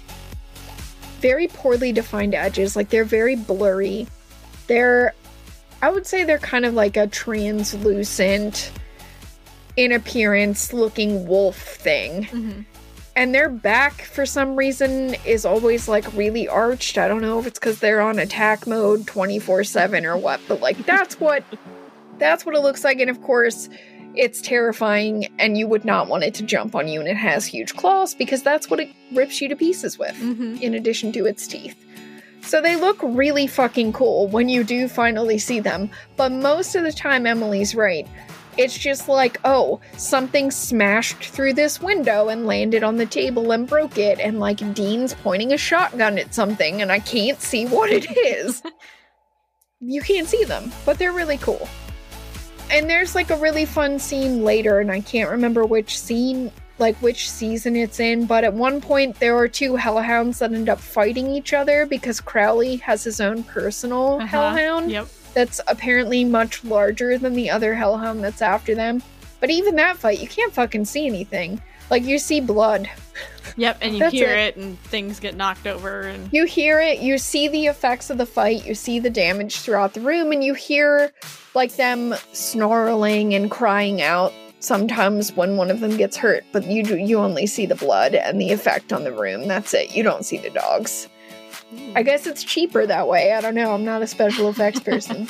[1.20, 4.06] very poorly defined edges like they're very blurry
[4.66, 5.14] they're
[5.80, 8.70] i would say they're kind of like a translucent
[9.78, 12.24] in appearance looking wolf thing.
[12.24, 12.60] Mm-hmm.
[13.14, 16.98] and their back for some reason is always like really arched.
[16.98, 20.84] I don't know if it's because they're on attack mode 24-7 or what but like
[20.84, 21.44] that's what
[22.18, 22.98] that's what it looks like.
[22.98, 23.68] And of course
[24.16, 27.46] it's terrifying and you would not want it to jump on you and it has
[27.46, 30.56] huge claws because that's what it rips you to pieces with Mm-hmm.
[30.60, 31.76] in addition to its teeth.
[32.40, 35.88] So they look really fucking cool when you do finally see them.
[36.16, 38.08] But most of the time emily's right
[38.58, 43.66] it's just like, oh, something smashed through this window and landed on the table and
[43.66, 47.90] broke it, and like Dean's pointing a shotgun at something, and I can't see what
[47.90, 48.62] it is.
[49.80, 51.68] you can't see them, but they're really cool.
[52.70, 56.96] And there's like a really fun scene later, and I can't remember which scene, like
[56.96, 60.78] which season it's in, but at one point there are two hellhounds that end up
[60.80, 64.26] fighting each other because Crowley has his own personal Uh-huh.
[64.26, 65.08] hellhound Yep.
[65.38, 69.00] That's apparently much larger than the other hellhound that's after them.
[69.38, 71.62] But even that fight, you can't fucking see anything.
[71.90, 72.90] Like you see blood.
[73.56, 73.78] Yep.
[73.80, 74.56] And you That's hear it.
[74.56, 74.56] it.
[74.56, 78.26] and things get knocked over and You hear it, you see the effects of the
[78.26, 81.12] fight, you see the damage throughout the room, and you hear
[81.54, 86.82] like them snarling and crying out sometimes when one of them gets hurt, but you
[86.82, 89.46] do, you only see the blood and the effect on the room.
[89.46, 89.94] That's it.
[89.94, 91.08] You don't see the dogs.
[91.94, 93.32] I guess it's cheaper that way.
[93.32, 93.72] I don't know.
[93.72, 95.28] I'm not a special effects person.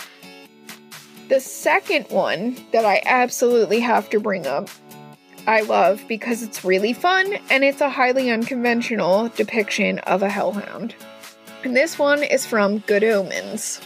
[1.29, 4.69] the second one that I absolutely have to bring up,
[5.47, 10.95] I love because it's really fun and it's a highly unconventional depiction of a hellhound.
[11.65, 13.81] And this one is from Good Omens.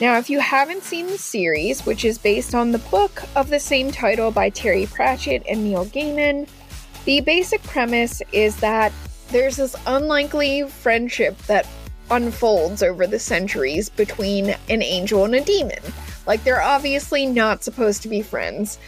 [0.00, 3.60] Now, if you haven't seen the series, which is based on the book of the
[3.60, 6.48] same title by Terry Pratchett and Neil Gaiman,
[7.04, 8.92] the basic premise is that
[9.30, 11.66] there's this unlikely friendship that
[12.10, 15.80] unfolds over the centuries between an angel and a demon.
[16.26, 18.78] Like, they're obviously not supposed to be friends.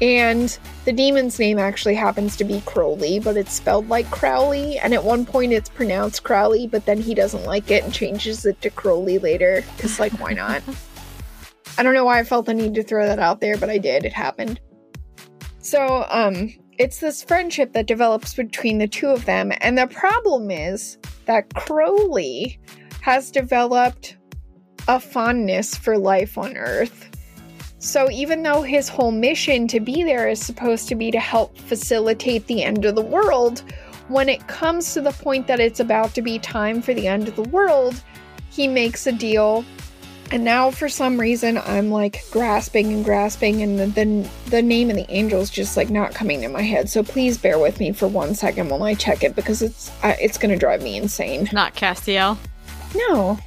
[0.00, 4.78] And the demon's name actually happens to be Crowley, but it's spelled like Crowley.
[4.78, 8.44] And at one point it's pronounced Crowley, but then he doesn't like it and changes
[8.44, 9.64] it to Crowley later.
[9.76, 10.62] Because, like, why not?
[11.78, 13.78] I don't know why I felt the need to throw that out there, but I
[13.78, 14.04] did.
[14.04, 14.60] It happened.
[15.60, 16.52] So, um,
[16.82, 19.52] it's this friendship that develops between the two of them.
[19.60, 22.58] And the problem is that Crowley
[23.02, 24.16] has developed
[24.88, 27.08] a fondness for life on Earth.
[27.78, 31.56] So, even though his whole mission to be there is supposed to be to help
[31.56, 33.62] facilitate the end of the world,
[34.08, 37.28] when it comes to the point that it's about to be time for the end
[37.28, 38.02] of the world,
[38.50, 39.64] he makes a deal.
[40.32, 44.88] And now, for some reason, I'm like grasping and grasping, and the, the, the name
[44.88, 46.88] of the angel's just like not coming to my head.
[46.88, 50.14] So please bear with me for one second while I check it because it's uh,
[50.18, 51.50] it's gonna drive me insane.
[51.52, 52.38] Not Castiel.
[52.94, 53.38] No.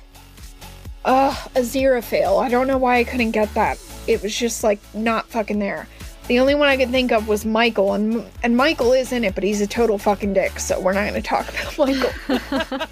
[1.04, 2.40] Uh, Aziraphale.
[2.40, 3.80] I don't know why I couldn't get that.
[4.06, 5.88] It was just like not fucking there.
[6.28, 9.34] The only one I could think of was Michael, and and Michael is in it,
[9.34, 10.60] but he's a total fucking dick.
[10.60, 12.88] So we're not going to talk about Michael.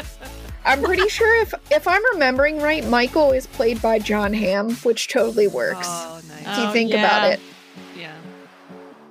[0.66, 5.08] I'm pretty sure if if I'm remembering right, Michael is played by Jon Hamm, which
[5.08, 5.86] totally works.
[5.88, 6.40] Oh, nice.
[6.40, 6.98] if you Oh, think yeah.
[6.98, 7.40] about it.
[7.96, 8.12] Yeah.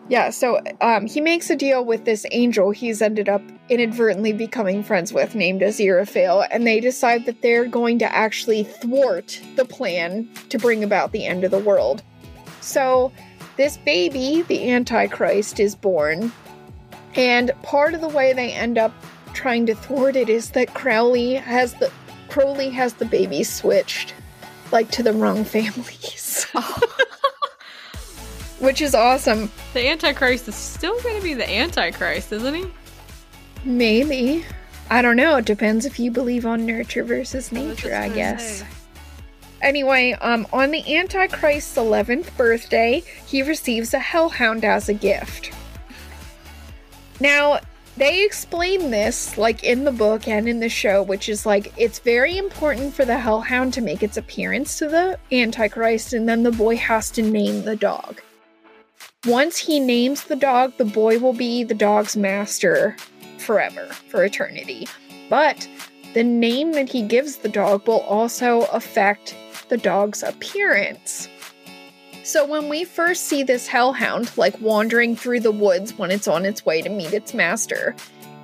[0.08, 4.84] Yeah, so um, he makes a deal with this angel he's ended up inadvertently becoming
[4.84, 10.30] friends with, named Aziraphale, and they decide that they're going to actually thwart the plan
[10.50, 12.04] to bring about the end of the world.
[12.62, 13.12] So,
[13.58, 16.32] this baby, the Antichrist, is born,
[17.16, 18.94] and part of the way they end up
[19.36, 21.92] trying to thwart it is that Crowley has the
[22.30, 24.16] Crowley has the baby switched,
[24.72, 26.46] like to the wrong families.
[28.60, 29.52] Which is awesome.
[29.74, 32.66] The Antichrist is still going to be the Antichrist, isn't he?
[33.64, 34.46] Maybe.
[34.90, 35.38] I don't know.
[35.38, 38.60] It depends if you believe on nurture versus nature, just I guess.
[38.60, 38.68] say.
[39.62, 45.52] Anyway, um, on the Antichrist's 11th birthday, he receives a hellhound as a gift.
[47.20, 47.60] Now,
[47.98, 52.00] they explain this, like in the book and in the show, which is like it's
[52.00, 56.52] very important for the hellhound to make its appearance to the Antichrist, and then the
[56.52, 58.22] boy has to name the dog.
[59.26, 62.96] Once he names the dog, the boy will be the dog's master
[63.38, 64.88] forever, for eternity.
[65.30, 65.68] But
[66.14, 69.36] the name that he gives the dog will also affect
[69.70, 71.28] the dog's appearance.
[72.26, 76.44] So when we first see this hellhound like wandering through the woods when it's on
[76.44, 77.96] its way to meet its master,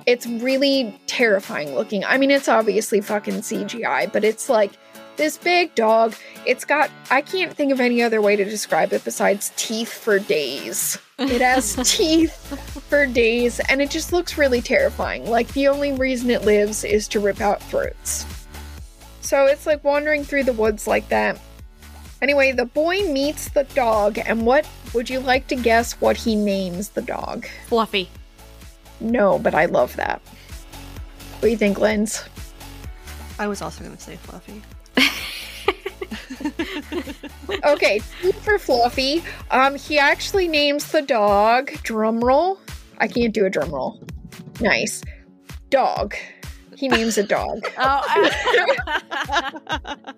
[0.06, 2.04] it's really terrifying looking.
[2.04, 4.70] I mean, it's obviously fucking CGI, but it's like
[5.16, 6.14] this big dog.
[6.46, 10.20] It's got, I can't think of any other way to describe it besides teeth for
[10.20, 10.96] days.
[11.18, 12.32] It has teeth
[12.88, 15.28] for days, and it just looks really terrifying.
[15.28, 18.26] Like, the only reason it lives is to rip out throats.
[19.22, 21.40] So it's like wandering through the woods like that.
[22.22, 26.34] Anyway, the boy meets the dog, and what would you like to guess what he
[26.34, 27.46] names the dog?
[27.66, 28.08] Fluffy.
[29.00, 30.22] No, but I love that.
[31.34, 32.24] What do you think, Lens?
[33.38, 34.62] I was also going to say Fluffy.
[37.64, 39.22] Okay, T for Fluffy.
[39.50, 41.70] Um, he actually names the dog.
[41.82, 42.58] Drum roll.
[42.98, 44.02] I can't do a drum roll.
[44.60, 45.02] Nice.
[45.70, 46.14] Dog.
[46.76, 47.60] He names a dog.
[47.78, 48.30] Oh,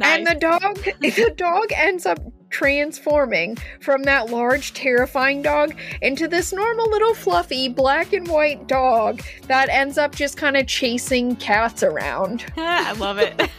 [0.00, 2.18] And the dog the dog ends up
[2.52, 9.22] transforming from that large terrifying dog into this normal little fluffy black and white dog
[9.46, 12.44] that ends up just kind of chasing cats around.
[12.56, 13.34] I love it.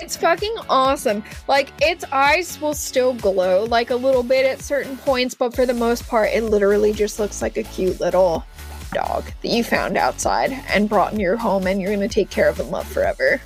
[0.00, 1.22] It's fucking awesome.
[1.48, 5.66] Like its eyes will still glow like a little bit at certain points, but for
[5.66, 8.44] the most part it literally just looks like a cute little
[8.92, 12.30] dog that you found outside and brought in your home and you're going to take
[12.30, 13.40] care of and love forever.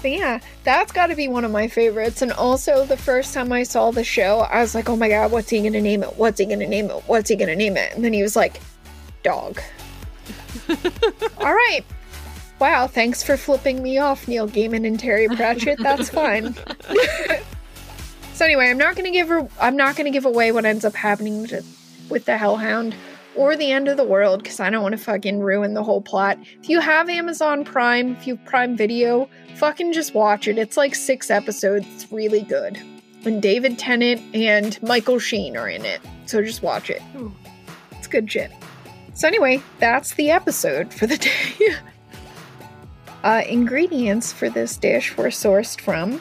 [0.00, 2.22] But yeah, that's got to be one of my favorites.
[2.22, 5.32] And also, the first time I saw the show, I was like, oh my god,
[5.32, 6.16] what's he gonna name it?
[6.16, 7.02] What's he gonna name it?
[7.06, 7.94] What's he gonna name it?
[7.94, 8.60] And then he was like,
[9.22, 9.60] dog.
[11.38, 11.84] All right.
[12.58, 15.78] Wow, thanks for flipping me off, Neil Gaiman and Terry Pratchett.
[15.78, 16.54] That's fine.
[18.34, 19.48] so anyway, I'm not gonna give her.
[19.60, 21.64] I'm not gonna give away what ends up happening to,
[22.08, 22.94] with the Hellhound
[23.38, 26.02] or the end of the world because I don't want to fucking ruin the whole
[26.02, 26.38] plot.
[26.60, 30.58] If you have Amazon Prime, if you have Prime Video, fucking just watch it.
[30.58, 31.86] It's like six episodes.
[31.94, 32.78] It's really good.
[33.24, 36.00] And David Tennant and Michael Sheen are in it.
[36.26, 37.00] So just watch it.
[37.16, 37.32] Ooh.
[37.92, 38.50] It's good shit.
[39.14, 41.16] So anyway, that's the episode for the
[41.58, 41.76] day.
[43.22, 46.20] uh, ingredients for this dish were sourced from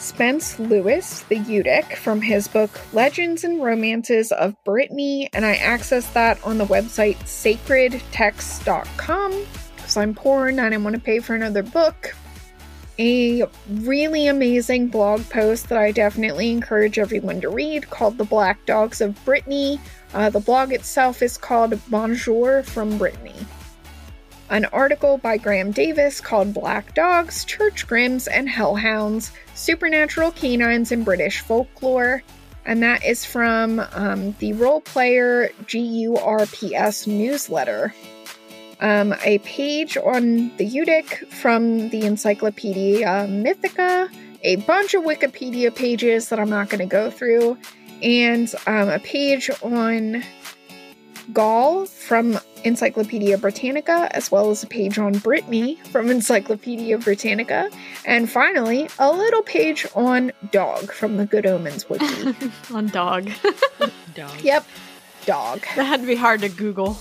[0.00, 6.14] Spence Lewis, the Youdic, from his book Legends and Romances of Brittany, and I accessed
[6.14, 9.46] that on the website sacredtext.com
[9.76, 12.16] because I'm poor and I didn't want to pay for another book.
[12.98, 18.64] a really amazing blog post that I definitely encourage everyone to read called The Black
[18.66, 19.78] Dogs of Brittany.
[20.14, 23.34] Uh, the blog itself is called Bonjour from Brittany.
[24.50, 31.04] An article by Graham Davis called Black Dogs, Church Grims, and Hellhounds Supernatural Canines in
[31.04, 32.22] British Folklore.
[32.66, 37.94] And that is from um, the Role Player GURPS newsletter
[38.80, 44.10] um, a page on the Youdic from the Encyclopedia Mythica,
[44.42, 47.58] a bunch of Wikipedia pages that I'm not going to go through,
[48.02, 50.24] and um, a page on
[51.32, 57.70] Gaul from Encyclopedia Britannica, as well as a page on Brittany from Encyclopedia Britannica,
[58.04, 62.34] and finally, a little page on dog from the Good Omens Wiki.
[62.72, 63.30] on dog.
[64.14, 64.40] Dog.
[64.42, 64.66] yep,
[65.24, 65.60] dog.
[65.76, 66.98] that had to be hard to Google.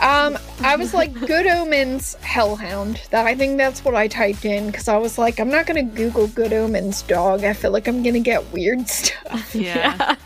[0.00, 3.00] Um, I was like, Good Omens Hellhound.
[3.10, 5.84] That I think that's what I typed in because I was like, I'm not gonna
[5.84, 7.44] Google Good Omens dog.
[7.44, 9.54] I feel like I'm gonna get weird stuff.
[9.54, 10.16] Yeah.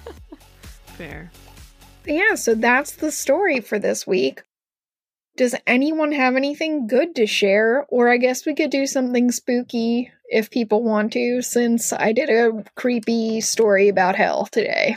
[0.96, 1.30] Fair.
[2.06, 4.42] Yeah, so that's the story for this week.
[5.36, 7.84] Does anyone have anything good to share?
[7.88, 12.30] Or I guess we could do something spooky if people want to, since I did
[12.30, 14.96] a creepy story about hell today.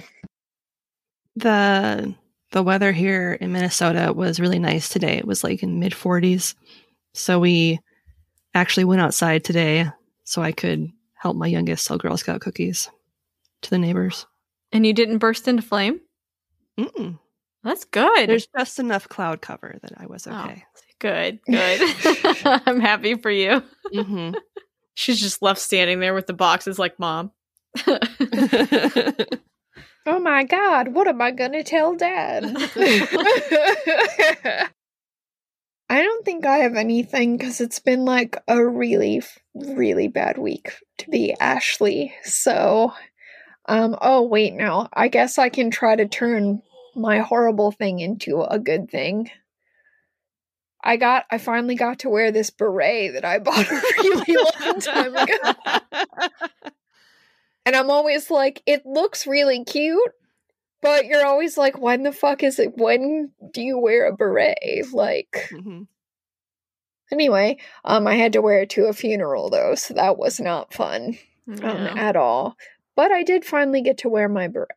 [1.35, 2.15] The
[2.51, 5.17] the weather here in Minnesota was really nice today.
[5.17, 6.55] It was like in mid 40s.
[7.13, 7.79] So we
[8.53, 9.89] actually went outside today
[10.23, 12.89] so I could help my youngest sell Girl Scout cookies
[13.61, 14.25] to the neighbors.
[14.71, 15.99] And you didn't burst into flame?
[16.79, 17.19] Mm-mm.
[17.63, 18.29] That's good.
[18.29, 20.63] There's just enough cloud cover that I was Oh, okay.
[20.99, 21.81] good, good.
[22.65, 23.61] I'm happy for you.
[23.91, 24.31] hmm
[24.95, 27.31] She's just left standing there with the boxes like mom.
[30.05, 32.43] Oh my god, what am I gonna tell dad?
[35.91, 39.21] I don't think I have anything because it's been like a really,
[39.55, 42.13] really bad week to be Ashley.
[42.23, 42.93] So,
[43.67, 46.61] um, oh wait, no, I guess I can try to turn
[46.95, 49.29] my horrible thing into a good thing.
[50.81, 54.79] I got, I finally got to wear this beret that I bought a really long
[54.79, 55.35] time ago.
[57.65, 60.11] And I'm always like, it looks really cute,
[60.81, 62.77] but you're always like, when the fuck is it?
[62.77, 64.91] When do you wear a beret?
[64.93, 65.87] Like, Mhm.
[67.11, 70.73] anyway, um, I had to wear it to a funeral though, so that was not
[70.73, 71.17] fun
[71.61, 72.55] um, at all.
[72.95, 74.69] But I did finally get to wear my beret.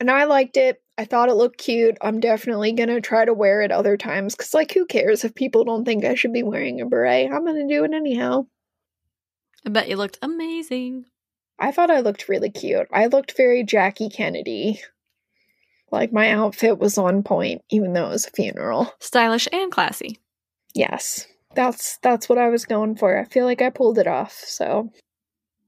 [0.00, 0.82] And I liked it.
[0.96, 1.96] I thought it looked cute.
[2.00, 5.64] I'm definitely gonna try to wear it other times because, like, who cares if people
[5.64, 7.30] don't think I should be wearing a beret?
[7.30, 8.46] I'm gonna do it anyhow.
[9.66, 11.04] I bet you looked amazing.
[11.58, 12.86] I thought I looked really cute.
[12.90, 14.80] I looked very Jackie Kennedy.
[15.92, 18.92] Like my outfit was on point, even though it was a funeral.
[19.00, 20.18] Stylish and classy.
[20.74, 23.18] Yes, that's that's what I was going for.
[23.18, 24.90] I feel like I pulled it off, so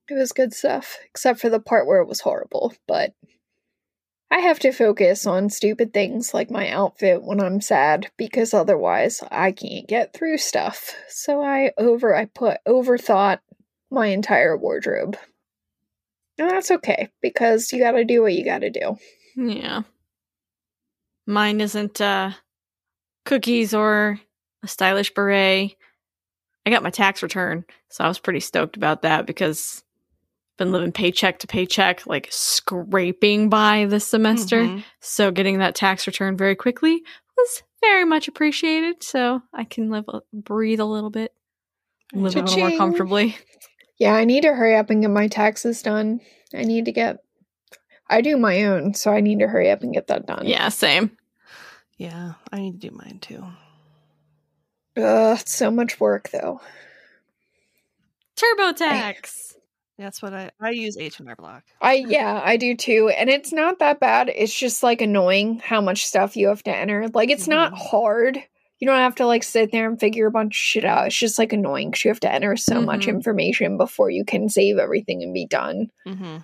[0.08, 0.98] it was good stuff.
[1.06, 3.12] Except for the part where it was horrible, but
[4.32, 9.22] I have to focus on stupid things like my outfit when I'm sad because otherwise
[9.30, 10.94] I can't get through stuff.
[11.10, 13.40] So I over I put overthought
[13.90, 15.18] my entire wardrobe.
[16.38, 18.96] And that's okay because you got to do what you got to do.
[19.36, 19.82] Yeah.
[21.26, 22.30] Mine isn't uh
[23.26, 24.18] cookies or
[24.62, 25.76] a stylish beret.
[26.64, 29.84] I got my tax return, so I was pretty stoked about that because
[30.58, 34.62] been living paycheck to paycheck, like scraping by this semester.
[34.62, 34.84] Mhm.
[35.00, 37.02] So getting that tax return very quickly
[37.36, 39.02] was very much appreciated.
[39.02, 41.32] So I can live, breathe a little bit,
[42.12, 43.36] live a little more comfortably.
[43.98, 46.20] Yeah, I need to hurry up and get my taxes done.
[46.52, 47.18] I need to get.
[48.08, 50.44] I do my own, so I need to hurry up and get that done.
[50.44, 51.16] Yeah, same.
[51.98, 53.44] Yeah, I need to do mine too.
[54.96, 56.60] Ugh, it's so much work though.
[58.36, 59.54] TurboTax.
[59.98, 61.64] That's what I I use H and R Block.
[61.80, 64.28] I yeah, I do too, and it's not that bad.
[64.34, 67.08] It's just like annoying how much stuff you have to enter.
[67.08, 67.78] Like it's not Mhm.
[67.90, 68.38] hard.
[68.78, 71.06] You don't have to like sit there and figure a bunch of shit out.
[71.06, 73.10] It's just like annoying because you have to enter so much Mhm.
[73.10, 75.88] information before you can save everything and be done.
[76.04, 76.38] hmm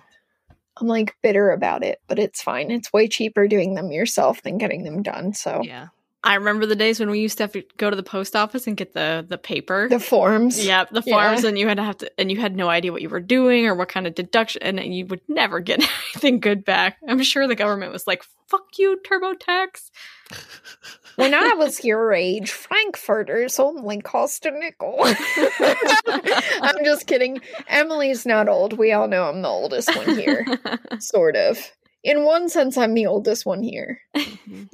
[0.81, 2.71] I'm like bitter about it, but it's fine.
[2.71, 5.33] It's way cheaper doing them yourself than getting them done.
[5.33, 5.87] So Yeah.
[6.23, 8.67] I remember the days when we used to have to go to the post office
[8.67, 9.87] and get the the paper.
[9.89, 10.63] the forms.
[10.65, 11.13] Yep, the Yeah.
[11.29, 13.21] forms, and you had to have to, and you had no idea what you were
[13.21, 15.79] doing or what kind of deduction, and you would never get
[16.15, 16.97] anything good back.
[17.07, 19.91] I'm sure the government was like, "Fuck you, TurboTax."
[21.15, 24.97] When I was your age, Frankfurters only cost a nickel.
[26.61, 27.39] I'm just kidding.
[27.67, 28.77] Emily's not old.
[28.77, 30.45] We all know I'm the oldest one here.
[30.99, 31.59] sort of.
[32.03, 33.99] In one sense, I'm the oldest one here.
[34.15, 34.69] Mhm.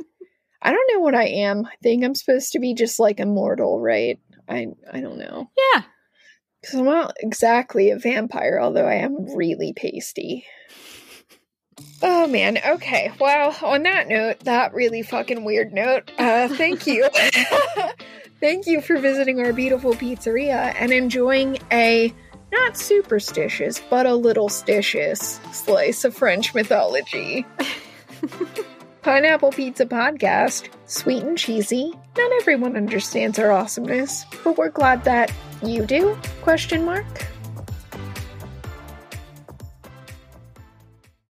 [0.65, 1.67] I don't know what I am.
[1.67, 4.19] I think I'm supposed to be just like immortal, right?
[4.49, 5.51] I I don't know.
[5.73, 5.83] yeah,
[6.59, 10.43] Because I'm not exactly a vampire, although I am really pasty.
[12.01, 13.11] Oh man, okay.
[13.19, 17.07] Well, on that note, that really fucking weird note, uh, thank you.
[18.39, 22.11] thank you for visiting our beautiful pizzeria and enjoying a
[22.51, 27.45] not superstitious, but a little stitious slice of French mythology.
[29.05, 31.93] Pineapple Pizza Podcast, sweet and cheesy.
[32.17, 35.31] Not everyone understands our awesomeness, but we're glad that
[35.61, 36.17] you do?
[36.41, 37.05] Question mark.